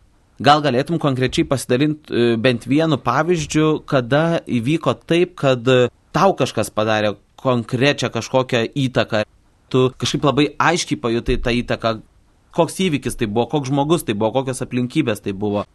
gal 0.44 0.62
galėtum 0.66 1.00
konkrečiai 1.02 1.48
pasidalinti 1.48 2.14
e, 2.14 2.36
bent 2.42 2.68
vienu 2.70 3.00
pavyzdžiu, 3.02 3.84
kada 3.90 4.42
įvyko 4.46 4.94
taip, 5.08 5.38
kad 5.40 5.66
tau 6.14 6.36
kažkas 6.38 6.70
padarė 6.74 7.16
konkrečią 7.38 8.10
kažkokią 8.10 8.66
įtaką. 8.76 9.24
Tu 9.70 9.90
kažkaip 10.00 10.24
labai 10.26 10.48
aiškiai 10.58 11.00
pajutai 11.00 11.38
tą 11.44 11.54
įtaką, 11.62 11.98
koks 12.56 12.80
įvykis 12.88 13.20
tai 13.20 13.28
buvo, 13.30 13.48
koks 13.52 13.70
žmogus 13.70 14.06
tai 14.08 14.16
buvo, 14.16 14.32
kokios 14.40 14.64
aplinkybės 14.66 15.22
tai 15.24 15.36
buvo. 15.38 15.66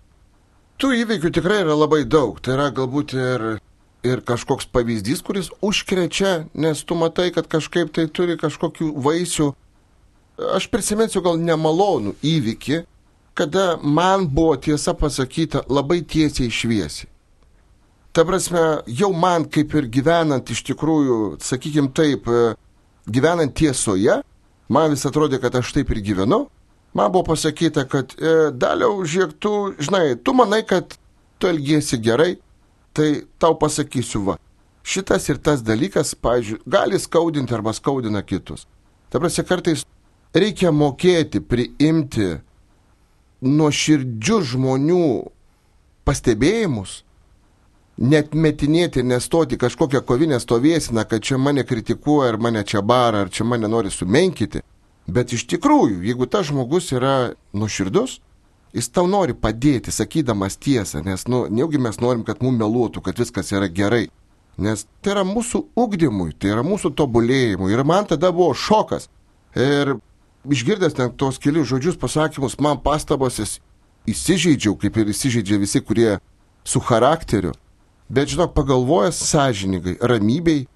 Tų 0.81 0.95
įvykių 1.05 1.31
tikrai 1.37 1.61
yra 1.63 1.77
labai 1.79 2.03
daug. 2.09 2.41
Tai 2.43 2.57
yra 2.57 2.71
galbūt 2.75 3.15
ir, 3.15 3.45
ir 4.03 4.23
kažkoks 4.27 4.67
pavyzdys, 4.73 5.23
kuris 5.23 5.53
užkrečia, 5.63 6.49
nes 6.55 6.83
tu 6.83 6.97
matai, 6.99 7.31
kad 7.35 7.47
kažkaip 7.47 7.93
tai 7.95 8.09
turi 8.11 8.39
kažkokių 8.41 8.91
vaisių. 9.05 9.53
Aš 10.57 10.67
prisiminsiu 10.73 11.23
gal 11.23 11.37
nemalonų 11.39 12.17
įvykį, 12.27 12.81
kada 13.35 13.77
man 13.83 14.27
buvo 14.29 14.57
tiesa 14.57 14.95
pasakyta 14.95 15.63
labai 15.69 16.03
tiesiai 16.03 16.51
šviesiai. 16.51 17.09
Ta 18.13 18.25
prasme, 18.29 18.83
jau 18.87 19.13
man 19.17 19.47
kaip 19.49 19.73
ir 19.79 19.89
gyvenant 19.89 20.51
iš 20.53 20.61
tikrųjų, 20.69 21.39
sakykim 21.41 21.89
taip, 21.97 22.29
gyvenant 23.09 23.55
tiesoje, 23.57 24.19
man 24.69 24.93
vis 24.93 25.07
atrodė, 25.09 25.41
kad 25.41 25.57
aš 25.57 25.73
taip 25.73 25.91
ir 25.95 26.03
gyvenu, 26.05 26.43
man 26.93 27.13
buvo 27.13 27.31
pasakyta, 27.31 27.87
kad 27.89 28.13
e, 28.21 28.51
daliau, 28.53 29.01
žiūrėk, 29.09 29.39
tu, 29.41 29.55
žinai, 29.81 30.19
tu 30.21 30.37
manai, 30.37 30.61
kad 30.69 30.93
tu 31.41 31.49
elgiesi 31.49 31.97
gerai, 32.05 32.37
tai 32.93 33.25
tau 33.41 33.57
pasakysiu 33.57 34.27
va. 34.29 34.37
Šitas 34.85 35.31
ir 35.33 35.41
tas 35.41 35.63
dalykas, 35.65 36.13
pavyzdžiui, 36.21 36.61
gali 36.69 37.01
skaudinti 37.01 37.55
arba 37.57 37.73
skaudina 37.73 38.21
kitus. 38.27 38.67
Ta 39.09 39.23
prasme, 39.23 39.47
kartais 39.49 39.87
reikia 40.37 40.73
mokėti 40.75 41.41
priimti 41.41 42.35
nuoširdžių 43.43 44.39
žmonių 44.53 45.07
pastebėjimus, 46.07 47.03
net 48.03 48.35
metinėti 48.35 49.03
ir 49.03 49.07
nestoti 49.07 49.59
kažkokią 49.61 50.03
kovinę 50.07 50.41
stovėsiną, 50.43 51.05
kad 51.09 51.23
čia 51.23 51.39
mane 51.39 51.65
kritikuoja, 51.67 52.33
ar 52.33 52.39
mane 52.39 52.65
čia 52.65 52.83
bara, 52.83 53.27
ar 53.27 53.31
čia 53.31 53.45
mane 53.47 53.69
nori 53.71 53.91
sumenkyti. 53.91 54.63
Bet 55.07 55.35
iš 55.35 55.47
tikrųjų, 55.51 56.03
jeigu 56.07 56.29
tas 56.31 56.47
žmogus 56.49 56.93
yra 56.95 57.35
nuširdus, 57.53 58.21
jis 58.73 58.89
tau 58.89 59.09
nori 59.11 59.35
padėti, 59.35 59.93
sakydamas 59.93 60.57
tiesą, 60.57 61.03
nes, 61.05 61.27
nu, 61.29 61.45
neugi 61.51 61.81
mes 61.83 61.99
norim, 62.01 62.23
kad 62.25 62.43
mums 62.43 62.61
meluotų, 62.63 63.03
kad 63.05 63.19
viskas 63.19 63.53
yra 63.53 63.69
gerai. 63.69 64.07
Nes 64.63 64.85
tai 65.01 65.15
yra 65.15 65.25
mūsų 65.25 65.63
ugdymui, 65.81 66.35
tai 66.37 66.53
yra 66.53 66.63
mūsų 66.65 66.93
tobulėjimui. 66.97 67.73
Ir 67.73 67.85
man 67.89 68.07
tada 68.09 68.31
buvo 68.37 68.53
šokas. 68.55 69.09
Ir 69.57 69.97
išgirdęs 70.49 70.97
ten 70.99 71.13
tos 71.19 71.39
kelius 71.43 71.71
žodžius, 71.71 71.99
pasakymus, 72.01 72.59
man 72.61 72.81
pastabos 72.83 73.41
įsižeidžiau, 74.09 74.75
kaip 74.81 74.97
ir 74.99 75.13
įsižeidžia 75.13 75.61
visi, 75.63 75.81
kurie 75.81 76.17
su 76.65 76.83
charakteriu. 76.83 77.53
Bet 78.13 78.33
žinok, 78.33 78.53
pagalvojęs 78.57 79.23
sąžiningai, 79.31 79.97
ramybei, 80.03 80.67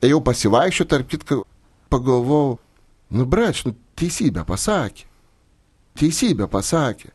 ėjau 0.00 0.22
pasivaikščioti, 0.24 0.90
tarp 0.90 1.10
kitką, 1.10 1.42
pagalvojau, 1.92 2.56
Nu, 3.10 3.24
breč, 3.24 3.64
nu, 3.64 3.72
teisybę 3.96 4.44
pasakė. 4.44 5.06
Teisybę 5.98 6.48
pasakė. 6.52 7.10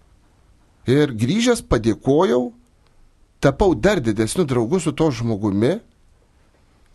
Ir 0.89 1.13
grįžęs 1.15 1.61
padėkojau, 1.69 2.49
tapau 3.43 3.75
dar 3.75 4.01
didesniu 4.03 4.45
draugu 4.49 4.81
su 4.81 4.91
to 4.91 5.11
žmogumi. 5.13 5.77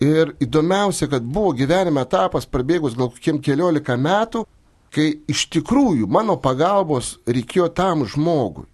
Ir 0.03 0.35
įdomiausia, 0.43 1.09
kad 1.11 1.23
buvo 1.23 1.55
gyvenime 1.57 2.03
etapas 2.03 2.47
prabėgus 2.47 2.99
gal 2.99 3.11
kokiem 3.15 3.41
keliolika 3.43 3.97
metų, 3.99 4.45
kai 4.95 5.21
iš 5.29 5.47
tikrųjų 5.53 6.09
mano 6.11 6.39
pagalbos 6.41 7.17
reikėjo 7.29 7.69
tam 7.75 8.07
žmogui. 8.09 8.67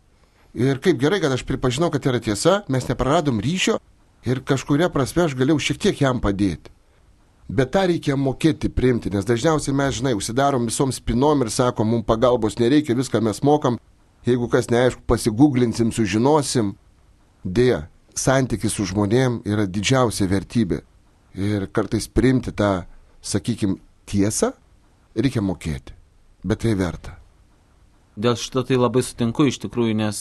Ir 0.55 0.79
kaip 0.79 1.01
gerai, 1.01 1.19
kad 1.23 1.33
aš 1.35 1.43
pripažinau, 1.49 1.91
kad 1.91 2.05
yra 2.07 2.21
tiesa, 2.23 2.63
mes 2.71 2.87
nepraradom 2.87 3.41
ryšio 3.43 3.81
ir 4.25 4.41
kažkuria 4.47 4.87
prasme 4.95 5.27
aš 5.27 5.35
galėjau 5.39 5.59
šiek 5.61 5.81
tiek 5.83 6.05
jam 6.05 6.21
padėti. 6.23 6.71
Bet 7.49 7.75
tą 7.75 7.83
reikia 7.91 8.15
mokėti 8.17 8.71
priimti, 8.73 9.11
nes 9.13 9.27
dažniausiai 9.29 9.75
mes, 9.77 9.99
žinai, 9.99 10.15
užsidarom 10.17 10.65
visom 10.71 10.95
spinom 10.95 11.43
ir 11.45 11.51
sakom, 11.53 11.91
mums 11.91 12.07
pagalbos 12.09 12.57
nereikia, 12.57 12.97
viską 12.97 13.21
mes 13.21 13.43
mokam, 13.45 13.77
jeigu 14.25 14.49
kas 14.49 14.71
neaišku, 14.73 15.05
pasigūglinsim, 15.11 15.91
sužinosim. 15.93 16.73
Dėja, 17.45 17.83
santykis 18.17 18.79
su 18.79 18.87
žmonėm 18.89 19.43
yra 19.45 19.67
didžiausia 19.69 20.31
vertybė. 20.31 20.81
Ir 21.35 21.67
kartais 21.75 22.07
priimti 22.09 22.55
tą, 22.57 22.87
sakykim, 23.21 23.77
tiesą 24.09 24.55
reikia 25.19 25.43
mokėti. 25.45 25.94
Bet 26.45 26.61
tai 26.65 26.75
verta. 26.77 27.17
Dėl 28.15 28.37
šito 28.39 28.63
tai 28.69 28.77
labai 28.79 29.03
sutinku 29.03 29.49
iš 29.49 29.59
tikrųjų, 29.65 29.97
nes 29.99 30.19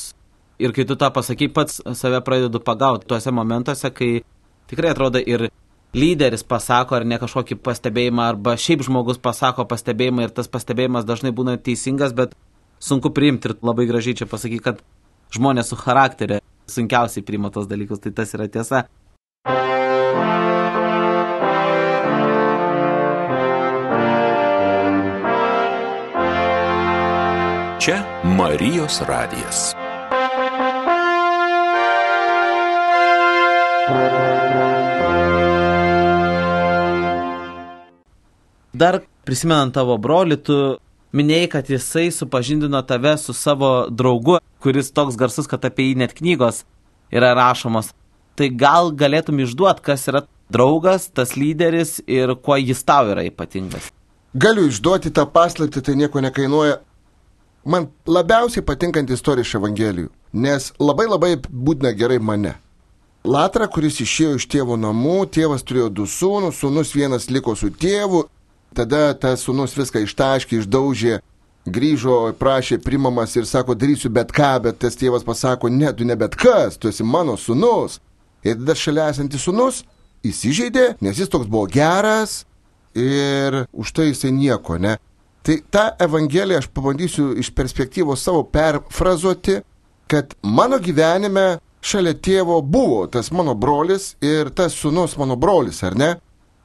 ir 0.64 0.74
kai 0.74 0.86
tu 0.88 0.96
tą 1.00 1.10
pasakai, 1.14 1.50
pats 1.52 1.82
save 2.00 2.22
pradedu 2.26 2.62
pagauti 2.64 3.10
tuose 3.10 3.34
momentuose, 3.36 3.92
kai 3.94 4.24
tikrai 4.72 4.94
atrodo 4.94 5.20
ir 5.20 5.50
lyderis 5.94 6.46
pasako 6.48 6.98
ar 6.98 7.06
ne 7.06 7.20
kažkokį 7.22 7.60
pastebėjimą, 7.62 8.30
arba 8.34 8.56
šiaip 8.58 8.86
žmogus 8.88 9.22
pasako 9.22 9.68
pastebėjimą 9.70 10.26
ir 10.26 10.34
tas 10.34 10.50
pastebėjimas 10.50 11.06
dažnai 11.06 11.34
būna 11.36 11.60
teisingas, 11.62 12.16
bet 12.18 12.34
sunku 12.82 13.14
priimti 13.14 13.52
ir 13.52 13.58
labai 13.62 13.86
gražiai 13.90 14.24
čia 14.24 14.30
pasakyti, 14.30 14.64
kad 14.64 14.82
žmonės 15.36 15.70
su 15.70 15.78
charakteriu 15.78 16.42
sunkiausiai 16.72 17.26
priima 17.28 17.52
tos 17.54 17.70
dalykus, 17.70 18.02
tai 18.02 18.16
tas 18.16 18.34
yra 18.34 18.48
tiesa. 18.50 18.86
Čia 27.84 28.04
Marijos 28.24 29.02
radijas. 29.08 29.74
Dar 38.74 39.02
prisimenant 39.26 39.74
tavo 39.76 39.98
brolį, 40.00 40.38
tu 40.38 40.56
minėjai, 41.12 41.50
kad 41.52 41.68
jisai 41.68 42.06
supažindino 42.16 42.80
tave 42.88 43.18
su 43.20 43.36
savo 43.36 43.72
draugu, 43.92 44.38
kuris 44.64 44.94
toks 44.96 45.18
garsus, 45.20 45.50
kad 45.52 45.68
apie 45.68 45.90
jį 45.90 45.98
net 46.06 46.14
knygos 46.16 46.62
yra 47.12 47.34
rašomos. 47.36 47.92
Tai 48.40 48.48
gal 48.64 48.94
galėtum 48.96 49.44
išduoti, 49.44 49.84
kas 49.84 50.08
yra 50.08 50.24
draugas, 50.48 51.10
tas 51.12 51.36
lyderis 51.36 51.98
ir 52.08 52.32
kuo 52.48 52.56
jis 52.62 52.86
tau 52.88 53.12
yra 53.12 53.28
ypatingas? 53.28 53.92
galiu 54.34 54.66
išduoti 54.70 55.12
tą 55.14 55.26
paslaptį, 55.30 55.84
tai 55.86 55.96
nieko 56.00 56.22
nekainuoja. 56.24 56.80
Man 57.66 57.88
labiausiai 58.08 58.66
patinkanti 58.66 59.16
istorija 59.16 59.46
iš 59.48 59.56
Evangelijų, 59.56 60.10
nes 60.34 60.72
labai 60.80 61.08
labai 61.08 61.36
būdina 61.48 61.94
gerai 61.96 62.20
mane. 62.20 62.58
Latra, 63.24 63.70
kuris 63.72 64.02
išėjo 64.04 64.36
iš 64.36 64.48
tėvo 64.52 64.76
namų, 64.76 65.22
tėvas 65.32 65.64
turėjo 65.64 65.88
du 65.90 66.08
sūnus, 66.10 66.58
sūnus 66.60 66.92
vienas 66.92 67.30
liko 67.32 67.56
su 67.56 67.70
tėvu, 67.72 68.26
tada 68.76 69.14
tas 69.16 69.46
sūnus 69.48 69.78
viską 69.78 70.02
ištaškė, 70.04 70.60
išdaužė, 70.60 71.22
grįžo, 71.64 72.18
prašė 72.36 72.82
primamas 72.84 73.38
ir 73.40 73.48
sako, 73.48 73.78
darysiu 73.80 74.12
bet 74.12 74.36
ką, 74.36 74.58
bet 74.66 74.82
tas 74.84 75.00
tėvas 75.00 75.24
pasako, 75.24 75.72
ne, 75.72 75.94
tu 75.96 76.04
ne 76.04 76.18
bet 76.20 76.36
kas, 76.36 76.76
tu 76.76 76.92
esi 76.92 77.08
mano 77.08 77.38
sūnus. 77.40 78.02
Ir 78.44 78.60
tada 78.60 78.76
šalia 78.76 79.08
esantis 79.14 79.48
sūnus 79.48 79.86
įsižeidė, 80.28 80.98
nes 81.00 81.24
jis 81.24 81.32
toks 81.32 81.48
buvo 81.48 81.70
geras 81.72 82.42
ir 82.92 83.64
už 83.72 83.96
tai 83.96 84.10
jisai 84.12 84.34
nieko, 84.36 84.76
ne. 84.76 84.98
Tai 85.44 85.58
tą 85.72 85.84
evangeliją 86.00 86.62
aš 86.62 86.70
pabandysiu 86.72 87.34
iš 87.40 87.50
perspektyvos 87.56 88.24
savo 88.24 88.44
perfrazuoti, 88.44 89.60
kad 90.08 90.36
mano 90.44 90.80
gyvenime 90.80 91.58
šalia 91.84 92.14
tėvo 92.16 92.62
buvo 92.64 93.08
tas 93.12 93.32
mano 93.32 93.56
brolis 93.56 94.14
ir 94.24 94.54
tas 94.56 94.76
sunus 94.80 95.18
mano 95.20 95.36
brolis, 95.36 95.84
ar 95.84 95.98
ne? 96.00 96.14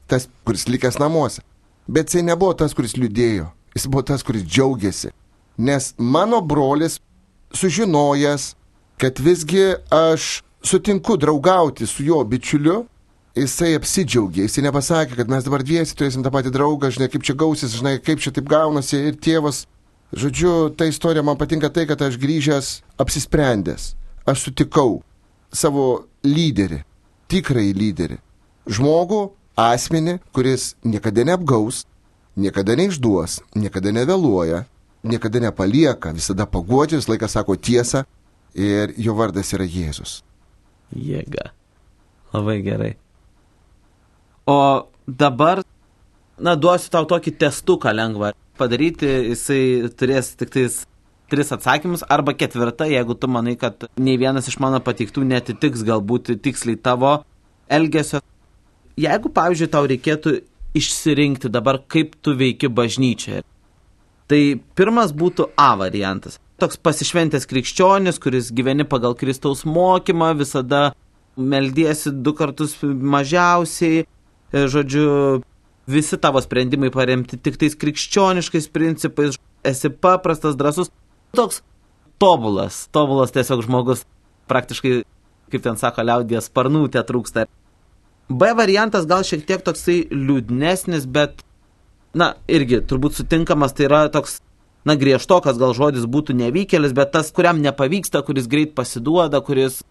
Tas, 0.07 0.29
kuris 0.47 0.67
likęs 0.71 0.99
namuose. 0.99 1.43
Bet 1.87 2.07
jisai 2.07 2.23
nebuvo 2.29 2.53
tas, 2.55 2.73
kuris 2.73 2.95
liūdėjo. 2.97 3.49
Jis 3.75 3.87
buvo 3.91 4.05
tas, 4.07 4.23
kuris 4.23 4.45
džiaugiasi. 4.47 5.11
Nes 5.59 5.91
mano 5.97 6.39
brolis, 6.41 6.99
sužinojęs, 7.53 8.53
kad 8.97 9.19
visgi 9.19 9.73
aš 9.91 10.39
sutinku 10.63 11.17
draugauti 11.17 11.87
su 11.87 12.03
jo 12.03 12.23
bičiuliu, 12.23 12.85
jisai 13.39 13.73
apsidžiaugė, 13.77 14.45
jisai 14.45 14.63
nepasakė, 14.67 15.17
kad 15.19 15.31
mes 15.31 15.45
dabar 15.45 15.63
dviesi 15.65 15.95
turėsim 15.97 16.23
tą 16.25 16.31
patį 16.33 16.53
draugą, 16.55 16.91
žinai, 16.93 17.09
kaip 17.11 17.25
čia 17.25 17.35
gausis, 17.39 17.75
žinai, 17.77 17.97
kaip 18.03 18.21
čia 18.23 18.33
taip 18.35 18.47
gaunasi 18.49 18.99
ir 19.09 19.19
tėvas. 19.19 19.65
Žodžiu, 20.09 20.71
ta 20.73 20.87
istorija 20.89 21.21
man 21.25 21.37
patinka 21.37 21.69
tai, 21.69 21.85
kad 21.89 22.01
aš 22.01 22.17
grįžęs 22.21 22.69
apsisprendęs. 23.01 23.93
Aš 24.29 24.47
sutikau 24.47 25.01
savo 25.53 26.07
lyderį, 26.25 26.81
tikrąjį 27.29 27.75
lyderį. 27.77 28.17
Žmogų, 28.69 29.21
asmenį, 29.59 30.17
kuris 30.33 30.73
niekada 30.85 31.25
neapgaus, 31.27 31.83
niekada 32.39 32.75
neišduos, 32.79 33.39
niekada 33.55 33.93
nevėluoja, 33.93 34.63
niekada 35.03 35.41
nepalieka, 35.43 36.13
visada 36.15 36.47
pagodžia, 36.49 36.99
visą 36.99 37.13
laiką 37.13 37.29
sako 37.29 37.57
tiesą 37.57 38.03
ir 38.57 38.93
jo 38.97 39.15
vardas 39.17 39.53
yra 39.55 39.67
Jėzus. 39.67 40.19
Jėga. 40.95 41.51
Labai 42.33 42.59
gerai. 42.65 42.95
O 44.49 44.87
dabar, 45.05 45.61
na, 46.41 46.55
duosiu 46.57 46.89
tau 46.93 47.05
tokį 47.09 47.35
testuką 47.43 47.93
lengvą 47.93 48.31
padaryti, 48.57 49.09
jisai 49.29 49.61
turės 49.99 50.33
tik 50.39 50.53
tais 50.55 50.79
tris 51.29 51.53
atsakymus 51.53 52.03
arba 52.09 52.33
ketvirtą, 52.33 52.87
jeigu 52.89 53.13
tu 53.13 53.29
manai, 53.29 53.53
kad 53.61 53.85
nei 54.01 54.17
vienas 54.17 54.49
iš 54.49 54.57
mano 54.63 54.81
pateiktų 54.81 55.27
netitiks 55.29 55.85
galbūt 55.85 56.33
tiksliai 56.41 56.79
tavo 56.81 57.19
elgesio. 57.69 58.23
Jeigu, 58.99 59.29
pavyzdžiui, 59.37 59.69
tau 59.71 59.85
reikėtų 59.87 60.39
išsirinkti 60.79 61.51
dabar, 61.53 61.79
kaip 61.87 62.17
tu 62.25 62.33
veiki 62.37 62.69
bažnyčioje, 62.73 63.45
tai 64.29 64.41
pirmas 64.75 65.13
būtų 65.13 65.51
A 65.57 65.71
variantas. 65.79 66.39
Toks 66.59 66.81
pasišventęs 66.83 67.45
krikščionis, 67.47 68.19
kuris 68.19 68.49
gyveni 68.51 68.83
pagal 68.89 69.15
Kristaus 69.15 69.63
mokymą, 69.63 70.33
visada 70.41 70.89
meldiesi 71.37 72.11
du 72.11 72.33
kartus 72.35 72.75
mažiausiai, 72.83 74.03
žodžiu, 74.53 75.41
visi 75.89 76.17
tavo 76.17 76.41
sprendimai 76.41 76.91
paremti 76.93 77.37
tik 77.37 77.57
tais 77.61 77.75
krikščioniškais 77.77 78.69
principais, 78.73 79.37
esi 79.65 79.89
paprastas, 79.89 80.57
drasus, 80.57 80.91
toks 81.35 81.61
tobulas, 82.21 82.87
tobulas 82.93 83.33
tiesiog 83.35 83.63
žmogus, 83.65 84.03
praktiškai, 84.51 85.01
kaip 85.53 85.65
ten 85.65 85.79
sako, 85.79 86.05
liaudės 86.05 86.49
sparnų 86.49 86.87
te 86.93 87.03
trūksta. 87.05 87.47
B 88.29 88.51
variantas 88.53 89.07
gal 89.09 89.25
šiek 89.25 89.47
tiek 89.47 89.63
toksai 89.65 90.03
liūdnesnis, 90.13 91.07
bet, 91.09 91.41
na, 92.13 92.35
irgi 92.45 92.83
turbūt 92.85 93.17
sutinkamas, 93.17 93.73
tai 93.73 93.87
yra 93.87 94.03
toks, 94.13 94.39
na, 94.85 94.93
griežtokas 94.99 95.57
gal 95.61 95.73
žodis 95.77 96.05
būtų 96.05 96.37
nevykėlis, 96.37 96.93
bet 96.97 97.15
tas, 97.15 97.31
kuriam 97.33 97.61
nepavyksta, 97.63 98.21
kuris 98.27 98.49
greit 98.51 98.75
pasiduoda, 98.77 99.41
kuris 99.45 99.81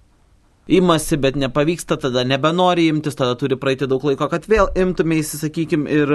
imasi, 0.69 1.17
bet 1.17 1.37
nepavyksta, 1.37 1.97
tada 1.97 2.25
nebenori 2.25 2.89
imtis, 2.93 3.17
tada 3.17 3.37
turi 3.41 3.57
praeiti 3.57 3.89
daug 3.89 4.05
laiko, 4.05 4.29
kad 4.29 4.45
vėl 4.49 4.69
imtumėsi, 4.77 5.41
sakykime, 5.41 5.89
ir 5.89 6.15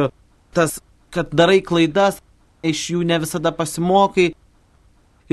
tas, 0.54 0.78
kad 1.14 1.34
darai 1.34 1.60
klaidas, 1.66 2.20
iš 2.64 2.86
jų 2.94 3.04
ne 3.10 3.18
visada 3.24 3.52
pasimokai. 3.56 4.32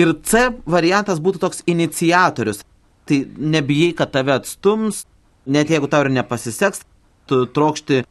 Ir 0.00 0.14
C 0.24 0.46
variantas 0.70 1.20
būtų 1.20 1.42
toks 1.44 1.64
iniciatorius. 1.68 2.62
Tai 3.08 3.18
nebijai, 3.54 3.92
kad 3.98 4.12
tave 4.14 4.32
atstums, 4.38 5.04
net 5.44 5.70
jeigu 5.72 5.88
tau 5.90 6.04
ir 6.06 6.12
nepasiseks, 6.14 6.84
tu 7.28 7.42
trokšti 7.46 8.04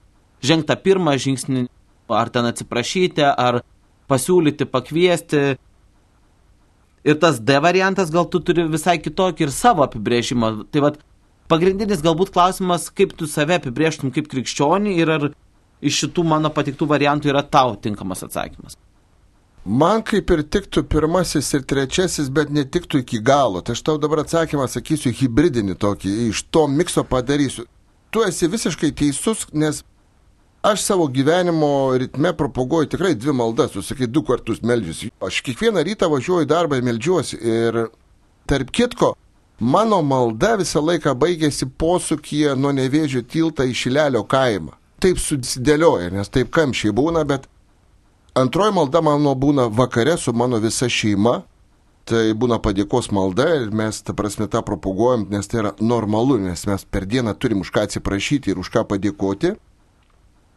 žengti 0.45 0.75
pirmą 0.83 1.15
žingsnį, 1.19 1.65
ar 2.09 2.31
ten 2.33 2.47
atsiprašyti, 2.49 3.23
ar 3.25 3.61
pasiūlyti, 4.09 4.67
pakviesti, 4.69 5.57
Ir 7.07 7.19
tas 7.19 7.39
D 7.39 7.59
variantas 7.63 8.11
gal 8.11 8.27
tu 8.27 8.41
turi 8.43 8.65
visai 8.67 8.97
kitokį 8.99 9.47
ir 9.47 9.53
savo 9.55 9.85
apibrėžimą. 9.85 10.51
Tai 10.73 10.83
vad, 10.83 10.99
pagrindinis 11.51 12.03
galbūt 12.03 12.33
klausimas, 12.35 12.89
kaip 12.91 13.15
tu 13.17 13.27
save 13.29 13.59
apibrėžtum 13.59 14.11
kaip 14.15 14.27
krikščionį 14.31 14.97
ir 14.99 15.13
ar 15.15 15.29
iš 15.79 16.03
šitų 16.03 16.25
mano 16.27 16.51
patiktų 16.51 16.89
variantų 16.89 17.31
yra 17.31 17.43
tau 17.47 17.77
tinkamas 17.79 18.25
atsakymas. 18.27 18.77
Man 19.65 20.01
kaip 20.07 20.31
ir 20.31 20.41
tiktų 20.47 20.85
pirmasis 20.89 21.51
ir 21.53 21.65
trečiasis, 21.67 22.29
bet 22.31 22.51
netiktų 22.51 23.03
iki 23.03 23.19
galo. 23.23 23.61
Tai 23.61 23.75
aš 23.75 23.83
tau 23.85 23.97
dabar 24.01 24.23
atsakymą 24.23 24.67
sakysiu 24.71 25.11
hybridinį 25.13 25.75
tokį, 25.79 26.13
iš 26.31 26.45
to 26.49 26.65
mikso 26.71 27.03
padarysiu. 27.03 27.67
Tu 28.09 28.23
esi 28.25 28.47
visiškai 28.49 28.89
teisus, 28.97 29.45
nes 29.53 29.83
Aš 30.61 30.81
savo 30.81 31.07
gyvenimo 31.07 31.97
ritme 31.97 32.33
propaguoju 32.37 32.89
tikrai 32.89 33.15
dvi 33.15 33.33
maldas, 33.33 33.71
tu 33.71 33.81
sakai, 33.81 34.07
du 34.07 34.23
kartus 34.23 34.59
meldžiuosi. 34.61 35.07
Aš 35.23 35.39
kiekvieną 35.47 35.83
rytą 35.87 36.09
važiuoju 36.11 36.43
į 36.43 36.49
darbą 36.51 36.75
ir 36.75 36.83
meldžiuosi. 36.83 37.37
Ir 37.39 37.77
tarp 38.49 38.73
kitko, 38.75 39.13
mano 39.59 40.01
malda 40.03 40.57
visą 40.59 40.83
laiką 40.83 41.13
baigėsi 41.15 41.69
posūkyje 41.79 42.57
nuo 42.59 42.73
nevėžio 42.75 43.23
tiltą 43.23 43.69
į 43.71 43.77
Šilelio 43.83 44.25
kaimą. 44.27 44.75
Taip 44.99 45.21
susidėlioja, 45.23 46.11
nes 46.11 46.27
taip 46.27 46.51
kamščiai 46.51 46.91
būna, 46.91 47.23
bet 47.23 47.47
antroji 48.35 48.75
malda 48.75 48.99
mano 49.01 49.37
būna 49.39 49.69
vakare 49.71 50.17
su 50.19 50.35
mano 50.35 50.59
visa 50.59 50.91
šeima. 50.91 51.37
Tai 52.09 52.25
būna 52.35 52.57
padėkos 52.59 53.11
malda 53.13 53.45
ir 53.61 53.71
mes, 53.71 54.01
ta 54.01 54.15
prasme, 54.17 54.49
tą 54.51 54.59
propaguojam, 54.65 55.27
nes 55.29 55.47
tai 55.47 55.59
yra 55.61 55.71
normalu, 55.79 56.39
nes 56.41 56.65
mes 56.67 56.83
per 56.83 57.05
dieną 57.05 57.35
turim 57.37 57.61
už 57.61 57.71
ką 57.71 57.85
atsiprašyti 57.85 58.51
ir 58.51 58.59
už 58.59 58.73
ką 58.73 58.83
padėkoti. 58.89 59.55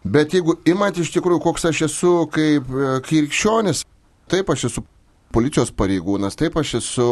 Bet 0.05 0.35
jeigu 0.35 0.57
imat 0.67 0.99
iš 0.99 1.13
tikrųjų, 1.15 1.41
koks 1.45 1.69
aš 1.71 1.85
esu 1.87 2.13
kaip 2.35 2.67
e, 2.75 2.89
krikščionis, 3.07 3.85
taip 4.31 4.51
aš 4.51 4.67
esu 4.71 4.83
policijos 5.33 5.71
pareigūnas, 5.79 6.35
taip 6.39 6.59
aš 6.59 6.75
esu 6.81 7.09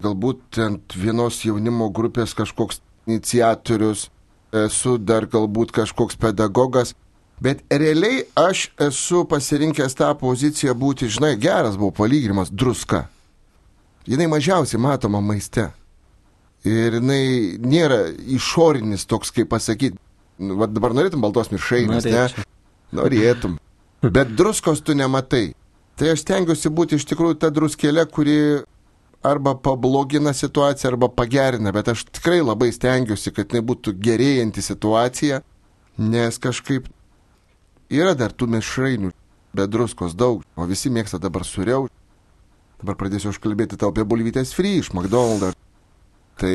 galbūt 0.00 0.60
ant 0.62 0.94
vienos 0.96 1.42
jaunimo 1.44 1.90
grupės 1.90 2.34
kažkoks 2.38 2.80
iniciatorius, 3.10 4.08
esu 4.54 4.96
dar 4.98 5.26
galbūt 5.30 5.74
kažkoks 5.74 6.18
pedagogas, 6.22 6.94
bet 7.42 7.64
realiai 7.70 8.22
aš 8.38 8.68
esu 8.88 9.24
pasirinkęs 9.26 9.98
tą 9.98 10.12
poziciją 10.20 10.76
būti, 10.78 11.10
žinai, 11.10 11.34
geras 11.40 11.76
buvo 11.80 11.90
palyginimas 11.98 12.52
druska. 12.54 13.08
Jinai 14.06 14.30
mažiausiai 14.30 14.80
matoma 14.80 15.20
maiste. 15.20 15.66
Ir 16.64 16.98
jinai 16.98 17.58
nėra 17.58 18.06
išorinis 18.36 19.06
toks, 19.08 19.32
kaip 19.34 19.50
pasakyti, 19.52 19.98
va 20.40 20.68
dabar 20.70 20.94
norėtum 20.96 21.22
baltos 21.24 21.50
mišrainės, 21.52 22.06
ne? 22.08 22.46
Norėtum. 22.96 23.58
Bet 24.02 24.32
druskos 24.36 24.80
tu 24.82 24.96
nematai. 24.96 25.50
Tai 26.00 26.14
aš 26.14 26.22
stengiuosi 26.24 26.72
būti 26.72 26.96
iš 26.96 27.04
tikrųjų 27.10 27.36
ta 27.42 27.50
druskėlė, 27.52 28.06
kuri 28.08 28.36
arba 29.22 29.52
pablogina 29.54 30.32
situaciją, 30.32 30.94
arba 30.94 31.10
pagerina, 31.12 31.72
bet 31.76 31.90
aš 31.92 32.06
tikrai 32.08 32.40
labai 32.40 32.70
stengiuosi, 32.72 33.34
kad 33.36 33.50
tai 33.52 33.60
būtų 33.60 33.92
gerėjanti 34.00 34.64
situacija, 34.64 35.42
nes 36.00 36.40
kažkaip 36.40 36.88
yra 37.92 38.14
dar 38.16 38.32
tų 38.32 38.48
mišrainių, 38.56 39.12
bet 39.52 39.72
druskos 39.72 40.16
daug, 40.16 40.40
o 40.56 40.68
visi 40.70 40.88
mėgsta 40.88 41.20
dabar 41.20 41.44
suriau. 41.44 41.88
Dabar 42.80 42.96
pradėsiu 42.96 43.34
užkalbėti 43.34 43.76
tau 43.76 43.90
apie 43.92 44.06
bulvytės 44.08 44.54
free 44.56 44.78
iš 44.80 44.94
McDonald's. 44.96 45.58
Tai 46.40 46.54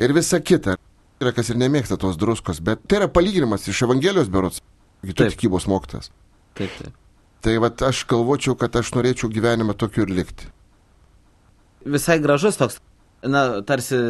ir 0.00 0.14
visa 0.16 0.40
kita. 0.40 0.78
Yra 1.20 1.34
kas 1.36 1.50
ir 1.52 1.58
nemėgsta 1.60 1.98
tos 2.00 2.16
druskos, 2.16 2.62
bet 2.64 2.80
tai 2.88 3.02
yra 3.02 3.10
palyginimas 3.12 3.66
iš 3.68 3.82
Evangelijos 3.84 4.30
berots, 4.32 4.62
kitų 5.04 5.28
tikybos 5.34 5.66
mokytas. 5.68 6.08
Taip, 6.56 6.72
taip. 6.78 6.96
Tai 7.44 7.56
va 7.60 7.70
aš 7.88 8.04
galvočiau, 8.08 8.56
kad 8.56 8.74
aš 8.76 8.92
norėčiau 8.96 9.28
gyvenime 9.32 9.76
tokiu 9.76 10.04
ir 10.06 10.14
likti. 10.16 10.48
Visai 11.84 12.18
gražus 12.20 12.58
toks, 12.60 12.80
na, 13.24 13.62
tarsi 13.64 14.00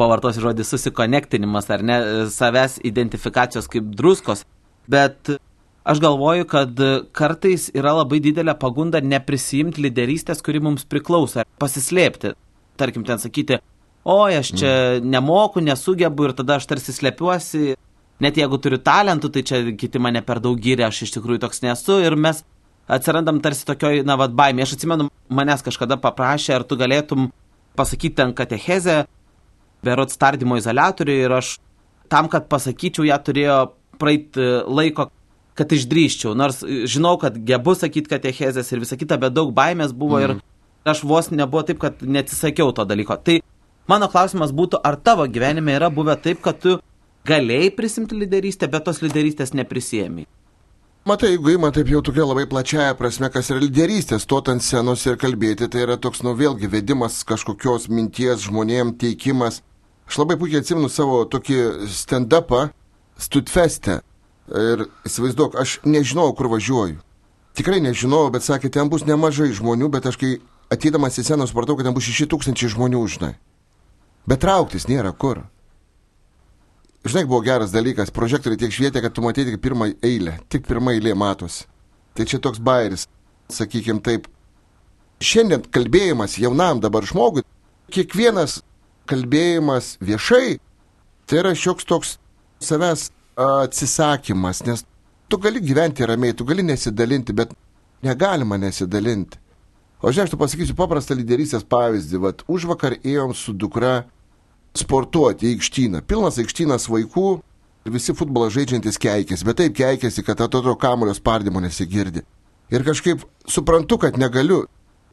pavartosiu 0.00 0.44
žodį 0.46 0.64
susikonektinimas, 0.68 1.68
ar 1.72 1.84
ne, 1.84 2.00
savęs 2.32 2.78
identifikacijos 2.88 3.68
kaip 3.72 3.88
druskos, 3.96 4.44
bet 4.88 5.32
aš 5.84 6.00
galvoju, 6.00 6.48
kad 6.48 6.84
kartais 7.16 7.68
yra 7.76 7.94
labai 8.00 8.20
didelė 8.24 8.56
pagunda 8.60 9.00
neprisijimti 9.04 9.84
lyderystės, 9.84 10.40
kuri 10.44 10.62
mums 10.64 10.88
priklauso, 10.88 11.44
pasislėpti. 11.60 12.34
Tarkim, 12.80 13.04
ten 13.04 13.20
sakyti, 13.20 13.60
oi, 14.04 14.38
aš 14.38 14.52
čia 14.56 14.72
nemoku, 15.04 15.62
nesugebu 15.64 16.28
ir 16.28 16.36
tada 16.36 16.58
aš 16.60 16.68
tarsi 16.70 16.94
slepiuosi. 16.96 17.76
Net 18.20 18.36
jeigu 18.36 18.58
turiu 18.60 18.76
talentų, 18.84 19.30
tai 19.32 19.42
čia 19.48 19.60
kiti 19.80 20.00
mane 20.02 20.20
per 20.24 20.42
daug 20.44 20.58
gyrė, 20.60 20.84
aš 20.88 21.06
iš 21.06 21.14
tikrųjų 21.16 21.40
toks 21.40 21.62
nesu 21.64 22.02
ir 22.04 22.16
mes 22.20 22.42
atsirandam 22.90 23.38
tarsi 23.40 23.64
tokioj, 23.68 24.02
na, 24.04 24.18
vad, 24.20 24.34
baimė. 24.36 24.66
Aš 24.66 24.76
atsimenu, 24.76 25.08
manęs 25.32 25.64
kažkada 25.64 25.96
paprašė, 26.00 26.58
ar 26.58 26.66
tu 26.68 26.76
galėtum 26.80 27.30
pasakyti 27.78 28.18
ten 28.18 28.34
katechezę, 28.36 29.04
berots 29.86 30.20
tardymo 30.20 30.58
izolatoriui 30.60 31.22
ir 31.24 31.36
aš 31.38 31.54
tam, 32.12 32.28
kad 32.28 32.48
pasakyčiau, 32.50 33.06
ją 33.08 33.16
turėjo 33.24 33.58
praeiti 34.00 34.44
laiko, 34.68 35.08
kad 35.56 35.72
išdryščiau. 35.76 36.34
Nors 36.36 36.62
žinau, 36.64 37.16
kad 37.20 37.36
gebu 37.46 37.76
sakyti 37.78 38.10
katechezės 38.10 38.72
ir 38.72 38.82
visą 38.82 38.98
kitą, 39.00 39.20
bet 39.22 39.36
daug 39.36 39.54
baimės 39.56 39.94
buvo 39.96 40.18
mm. 40.18 40.24
ir 40.26 40.90
aš 40.90 41.04
vos 41.06 41.30
nebuvo 41.32 41.62
taip, 41.68 41.80
kad 41.82 42.02
neatsisakiau 42.02 42.72
to 42.76 42.86
dalyko. 42.88 43.16
Tai 43.20 43.38
mano 43.90 44.08
klausimas 44.12 44.54
būtų, 44.54 44.80
ar 44.86 44.96
tavo 44.96 45.26
gyvenime 45.26 45.74
yra 45.78 45.90
buvę 45.92 46.16
taip, 46.22 46.42
kad 46.44 46.60
tu 46.62 46.76
galėjai 47.28 47.72
prisimti 47.76 48.18
lyderystę, 48.18 48.68
bet 48.70 48.86
tos 48.86 49.02
lyderystės 49.04 49.54
neprisėmė? 49.56 50.26
Matai, 51.08 51.30
jeigu 51.32 51.54
įma 51.54 51.70
taip 51.72 51.88
jau 51.88 52.02
tokia 52.04 52.26
labai 52.28 52.44
plačiaja 52.48 52.92
prasme, 52.98 53.30
kas 53.32 53.48
yra 53.50 53.62
lyderystė, 53.62 54.18
stot 54.20 54.50
ant 54.52 54.62
scenos 54.62 55.06
ir 55.08 55.16
kalbėti, 55.20 55.68
tai 55.72 55.86
yra 55.86 55.96
toks, 55.96 56.20
nu 56.26 56.34
vėlgi, 56.36 56.68
vedimas 56.68 57.22
kažkokios 57.24 57.88
minties 57.88 58.44
žmonėm, 58.44 58.92
teikimas. 59.00 59.62
Aš 60.10 60.20
labai 60.20 60.36
puikiai 60.36 60.60
atsimenu 60.60 60.90
savo 60.92 61.22
tokį 61.24 61.88
stand-upą 61.88 62.68
Studfeste. 63.20 64.00
Ir 64.50 64.86
įsivaizduok, 65.06 65.56
aš 65.60 65.78
nežinau, 65.86 66.30
kur 66.36 66.50
važiuoju. 66.52 67.00
Tikrai 67.56 67.80
nežinau, 67.84 68.26
bet 68.34 68.44
sakė, 68.44 68.68
ten 68.72 68.90
bus 68.92 69.06
nemažai 69.08 69.50
žmonių, 69.56 69.88
bet 69.92 70.08
aš 70.10 70.18
kai 70.20 70.34
ateidamas 70.72 71.16
į 71.20 71.24
sceną 71.26 71.48
supratau, 71.48 71.78
kad 71.78 71.88
ten 71.88 71.96
bus 71.96 72.08
6000 72.08 72.74
žmonių, 72.74 73.02
žinai. 73.14 73.34
Bet 74.28 74.42
trauktis 74.44 74.88
nėra 74.88 75.12
kur. 75.16 75.44
Žinai, 77.00 77.24
buvo 77.24 77.40
geras 77.40 77.72
dalykas, 77.72 78.12
prožektoriai 78.12 78.60
tiek 78.60 78.74
švietė, 78.76 79.00
kad 79.00 79.14
tu 79.16 79.24
matyti 79.24 79.54
tik 79.54 79.62
pirmą 79.64 79.88
eilę, 80.04 80.36
tik 80.52 80.66
pirmą 80.68 80.92
eilė 80.98 81.14
matosi. 81.16 81.64
Tai 82.12 82.26
čia 82.28 82.40
toks 82.44 82.60
bairis, 82.60 83.06
sakykime 83.48 84.04
taip. 84.04 84.26
Šiandien 85.24 85.64
kalbėjimas 85.72 86.36
jaunam 86.40 86.80
dabar 86.80 87.06
žmogui, 87.08 87.46
kiekvienas 87.92 88.58
kalbėjimas 89.08 89.94
viešai, 90.04 90.58
tai 91.24 91.40
yra 91.40 91.54
šioks 91.56 91.88
toks 91.88 92.14
savęs 92.60 93.08
atsisakymas, 93.40 94.60
nes 94.68 94.84
tu 95.32 95.40
gali 95.40 95.64
gyventi 95.64 96.04
ramiai, 96.04 96.36
tu 96.36 96.44
gali 96.44 96.64
nesidalinti, 96.66 97.32
bet 97.32 97.56
negalima 98.04 98.60
nesidalinti. 98.60 99.39
O 100.00 100.08
žinai, 100.08 100.24
aš 100.24 100.32
tu 100.32 100.40
pasakysiu 100.40 100.76
paprastą 100.78 101.14
lyderystės 101.18 101.66
pavyzdį. 101.68 102.20
Vat 102.24 102.42
už 102.48 102.64
vakar 102.70 102.96
ėjom 103.04 103.34
su 103.36 103.52
dukra 103.52 104.06
sportuoti 104.76 105.48
į 105.48 105.56
aikštyną. 105.58 106.00
Pilnas 106.08 106.38
aikštynas 106.40 106.88
vaikų 106.88 107.28
ir 107.84 107.92
visi 107.92 108.14
futbolą 108.16 108.48
žaidžiantis 108.54 109.00
keikėsi, 109.00 109.44
bet 109.44 109.60
taip 109.60 109.76
keikėsi, 109.76 110.24
kad 110.24 110.40
atrodo 110.40 110.72
kamulio 110.80 111.12
spardimo 111.16 111.60
nesigirdi. 111.60 112.24
Ir 112.70 112.84
kažkaip 112.86 113.26
suprantu, 113.50 113.98
kad 114.00 114.16
negaliu 114.20 114.62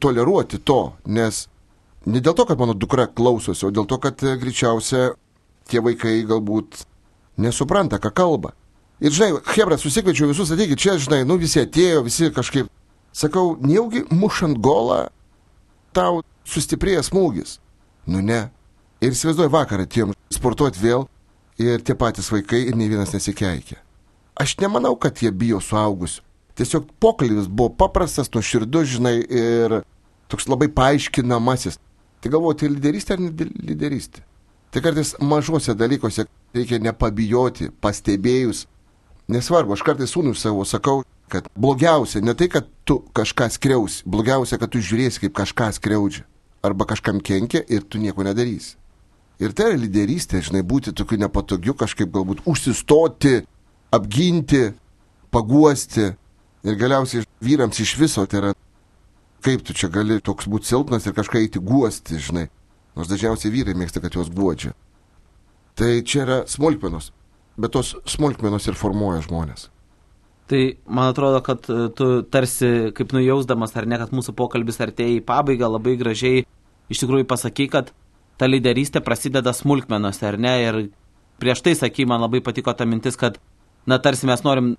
toleruoti 0.00 0.60
to, 0.62 0.94
nes 1.04 1.46
ne 2.06 2.22
dėl 2.22 2.36
to, 2.38 2.46
kad 2.48 2.60
mano 2.60 2.76
dukra 2.76 3.08
klausosi, 3.10 3.66
o 3.66 3.72
dėl 3.74 3.88
to, 3.90 3.98
kad 4.00 4.22
e, 4.22 4.36
greičiausia 4.40 5.10
tie 5.68 5.82
vaikai 5.84 6.22
galbūt 6.28 6.84
nesupranta, 7.42 7.98
ką 8.00 8.12
kalba. 8.14 8.54
Ir 9.02 9.12
žinai, 9.14 9.42
Hebra, 9.52 9.78
susikviečiau 9.78 10.30
visus, 10.30 10.52
ateikit 10.54 10.80
čia, 10.80 10.96
žinai, 11.02 11.24
nu 11.26 11.36
visi 11.38 11.60
atėjo, 11.60 12.04
visi 12.06 12.30
kažkaip, 12.34 12.70
sakau, 13.12 13.56
nejaugi 13.60 14.04
mušant 14.10 14.58
golą 14.62 15.06
tau 15.96 16.22
sustiprėjęs 16.48 17.10
smūgis. 17.12 17.58
Nu 18.08 18.22
ne, 18.24 18.48
Ir 18.98 19.14
įsivaizduoju 19.14 19.50
vakarą 19.54 19.84
atėjom 19.86 20.14
sportuoti 20.34 20.80
vėl 20.82 21.04
ir 21.62 21.82
tie 21.86 21.94
patys 21.94 22.32
vaikai 22.34 22.64
ir 22.66 22.74
nei 22.78 22.88
vienas 22.90 23.12
nesikeikė. 23.14 23.76
Aš 24.38 24.56
nemanau, 24.58 24.96
kad 24.98 25.20
jie 25.22 25.30
bijo 25.30 25.60
suaugusių. 25.62 26.24
Tiesiog 26.58 26.88
pokalbis 26.98 27.46
buvo 27.46 27.70
paprastas, 27.78 28.30
nuoširdus, 28.34 28.96
žinai, 28.96 29.20
ir 29.22 29.76
toks 30.30 30.48
labai 30.50 30.66
paaiškinamasis. 30.74 31.78
Tai 32.18 32.32
galvoju, 32.34 32.58
tai 32.58 32.70
lyderystė 32.72 33.14
ar 33.14 33.22
ne 33.22 33.30
lyderystė? 33.70 34.24
Tai 34.74 34.82
kartais 34.82 35.14
mažose 35.22 35.76
dalykuose 35.78 36.26
reikia 36.56 36.82
nepabijoti, 36.82 37.70
pastebėjus. 37.78 38.64
Nesvarbu, 39.30 39.76
aš 39.76 39.86
kartais 39.86 40.10
sūnui 40.10 40.34
savo 40.34 40.66
sakau, 40.66 41.04
kad 41.30 41.48
blogiausia 41.56 42.22
ne 42.24 42.34
tai, 42.34 42.48
kad 42.52 42.66
tu 42.88 42.98
kažką 43.16 43.48
skriausi, 43.52 44.02
blogiausia, 44.08 44.58
kad 44.60 44.72
tu 44.72 44.82
žiūrėsi, 44.82 45.22
kaip 45.26 45.36
kažką 45.36 45.70
skriaudžia. 45.76 46.24
Arba 46.64 46.88
kažkam 46.90 47.20
kenkia 47.22 47.62
ir 47.70 47.84
tu 47.86 48.00
nieko 48.02 48.24
nedarysi. 48.26 48.74
Ir 49.38 49.52
tai 49.54 49.68
yra 49.70 49.78
lyderystė, 49.78 50.40
žinai, 50.42 50.64
būti 50.66 50.90
tokiu 50.98 51.20
nepatogiu, 51.22 51.76
kažkaip 51.78 52.10
galbūt 52.10 52.42
užsistoti, 52.50 53.44
apginti, 53.94 54.64
paguosti. 55.30 56.08
Ir 56.66 56.78
galiausiai 56.80 57.22
vyrams 57.44 57.78
iš 57.78 57.94
viso 58.00 58.24
tai 58.26 58.40
yra, 58.40 58.50
kaip 59.46 59.62
tu 59.62 59.76
čia 59.78 59.92
gali 59.94 60.18
toks 60.24 60.50
būti 60.50 60.72
silpnas 60.72 61.06
ir 61.06 61.14
kažką 61.14 61.38
eiti 61.44 61.62
guosti, 61.62 62.18
žinai. 62.18 62.48
Nors 62.98 63.10
dažniausiai 63.12 63.54
vyrai 63.54 63.78
mėgsta, 63.78 64.02
kad 64.02 64.18
juos 64.18 64.32
guodžia. 64.34 64.74
Tai 65.78 65.92
čia 66.02 66.24
yra 66.24 66.38
smulkmenos, 66.50 67.12
bet 67.54 67.76
tos 67.76 67.94
smulkmenos 68.10 68.66
ir 68.66 68.74
formuoja 68.74 69.22
žmonės. 69.28 69.68
Tai 70.48 70.60
man 70.88 71.10
atrodo, 71.12 71.42
kad 71.44 71.66
e, 71.68 71.88
tu 71.92 72.22
tarsi, 72.32 72.90
kaip 72.96 73.12
nujausdamas 73.12 73.74
ar 73.76 73.84
ne, 73.88 73.98
kad 74.00 74.14
mūsų 74.16 74.32
pokalbis 74.36 74.80
artėja 74.80 75.18
į 75.18 75.24
pabaigą, 75.28 75.68
labai 75.68 75.98
gražiai 76.00 76.46
iš 76.88 77.02
tikrųjų 77.02 77.26
pasakai, 77.28 77.66
kad 77.68 77.90
ta 78.40 78.48
lyderystė 78.48 79.02
prasideda 79.04 79.52
smulkmenuose, 79.52 80.24
ar 80.24 80.38
ne? 80.40 80.54
Ir 80.64 80.78
prieš 81.42 81.60
tai, 81.66 81.74
saky, 81.76 82.06
man 82.08 82.22
labai 82.24 82.40
patiko 82.44 82.72
ta 82.72 82.86
mintis, 82.88 83.18
kad, 83.20 83.36
na, 83.88 83.98
tarsi 84.00 84.28
mes 84.30 84.44
norim 84.46 84.76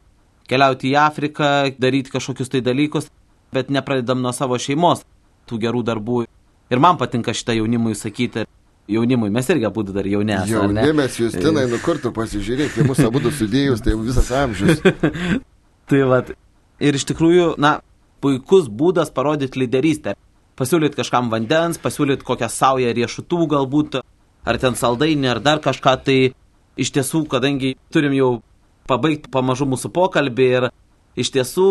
keliauti 0.49 0.89
į 0.89 0.97
Afriką, 1.03 1.49
daryti 1.77 2.15
kažkokius 2.15 2.49
tai 2.49 2.63
dalykus, 2.65 3.11
bet 3.53 3.69
nepradedam 3.69 4.23
nuo 4.23 4.33
savo 4.33 4.57
šeimos 4.57 5.05
tų 5.49 5.59
gerų 5.67 5.83
darbų. 5.85 6.23
Ir 6.69 6.81
man 6.81 6.97
patinka 6.97 7.33
šitą 7.33 7.57
jaunimui 7.57 7.93
sakyti. 7.97 8.47
Jaunimui, 8.89 9.29
mes 9.29 9.45
irgi 9.53 9.67
abu 9.69 9.83
dar 9.85 10.07
jauni 10.09 10.33
esame. 10.33 10.81
Jaunimės, 10.81 11.19
jūs 11.21 11.37
tenai, 11.37 11.67
nu 11.69 11.77
kur 11.83 12.01
tu 12.01 12.09
pasižiūrėk, 12.13 12.73
kai 12.73 12.87
mūsų 12.89 13.05
abu 13.05 13.21
sudėjus, 13.29 13.85
tai 13.85 13.93
visas 14.01 14.33
amžius. 14.33 14.81
tai 15.89 16.05
vad. 16.07 16.33
Ir 16.79 16.95
iš 16.95 17.05
tikrųjų, 17.09 17.53
na, 17.59 17.79
puikus 18.23 18.69
būdas 18.71 19.11
parodyti 19.11 19.59
lyderystę 19.59 20.15
pasiūlyti 20.59 20.99
kažkam 20.99 21.29
vandens, 21.31 21.79
pasiūlyti 21.79 22.25
kokią 22.27 22.49
saują 22.51 22.91
riešutų 22.95 23.47
galbūt, 23.53 24.01
ar 24.47 24.59
ten 24.59 24.75
saldainį, 24.75 25.29
ar 25.31 25.39
dar 25.43 25.61
kažką, 25.63 25.93
tai 26.03 26.17
iš 26.79 26.91
tiesų, 26.95 27.23
kadangi 27.31 27.75
turim 27.93 28.15
jau 28.17 28.31
pabaigti 28.89 29.31
pamažu 29.31 29.67
mūsų 29.69 29.91
pokalbį 29.95 30.49
ir 30.57 30.67
iš 31.19 31.31
tiesų 31.35 31.69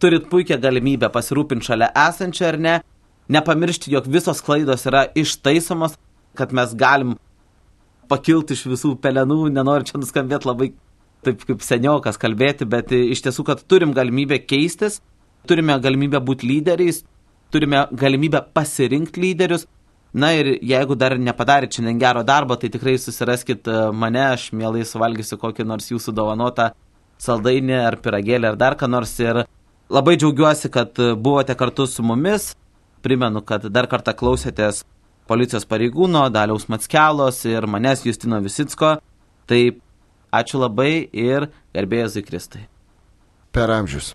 turit 0.00 0.28
puikią 0.32 0.58
galimybę 0.60 1.10
pasirūpinti 1.12 1.70
šalia 1.70 1.90
esančią 2.08 2.46
ar 2.50 2.60
ne, 2.60 2.76
nepamiršti, 3.32 3.92
jog 3.94 4.08
visos 4.10 4.40
klaidos 4.44 4.86
yra 4.88 5.06
ištaisomos, 5.16 5.96
kad 6.36 6.52
mes 6.56 6.72
galim 6.76 7.16
pakilti 8.10 8.56
iš 8.56 8.66
visų 8.72 8.94
pelenų, 9.00 9.44
nenoriu 9.54 9.86
čia 9.86 10.00
nuskambėti 10.00 10.48
labai 10.48 10.72
taip 11.26 11.42
kaip 11.48 11.64
seniokas 11.64 12.18
kalbėti, 12.20 12.68
bet 12.68 12.92
iš 12.96 13.22
tiesų, 13.26 13.44
kad 13.48 13.64
turim 13.68 13.92
galimybę 13.96 14.40
keistis, 14.44 15.00
turime 15.48 15.76
galimybę 15.82 16.20
būti 16.24 16.48
lyderiais, 16.48 17.02
turime 17.52 17.86
galimybę 17.92 18.44
pasirinkti 18.54 19.22
lyderius. 19.24 19.66
Na 20.12 20.32
ir 20.34 20.56
jeigu 20.66 20.96
dar 20.98 21.14
nepadarėte 21.22 21.78
šiandien 21.78 22.00
gero 22.00 22.24
darbo, 22.26 22.56
tai 22.58 22.66
tikrai 22.74 22.96
susiraskit 22.98 23.68
e, 23.70 23.74
mane, 23.94 24.24
aš 24.32 24.48
mielai 24.50 24.82
suvalgysiu 24.82 25.38
kokį 25.38 25.66
nors 25.70 25.86
jūsų 25.92 26.14
dovanotą 26.16 26.72
saldainį 27.22 27.76
ar 27.78 27.96
piragėlį 28.02 28.48
ar 28.50 28.58
dar 28.58 28.74
ką 28.80 28.88
nors. 28.90 29.12
Ir 29.22 29.44
labai 29.92 30.16
džiaugiuosi, 30.18 30.72
kad 30.74 30.98
buvote 30.98 31.54
kartu 31.54 31.86
su 31.86 32.02
mumis. 32.02 32.54
Primenu, 33.04 33.44
kad 33.46 33.64
dar 33.72 33.86
kartą 33.88 34.12
klausėtės 34.18 34.82
policijos 35.30 35.64
pareigūno 35.70 36.26
Daliaus 36.34 36.66
Matskelos 36.68 37.44
ir 37.48 37.68
manęs 37.70 38.02
Justino 38.04 38.40
Visitsko. 38.42 38.96
Tai 39.46 39.60
ačiū 40.32 40.62
labai 40.62 41.08
ir 41.12 41.48
garbėjai 41.74 42.10
Zikristai. 42.16 42.66
Per 43.52 43.70
amžius. 43.74 44.14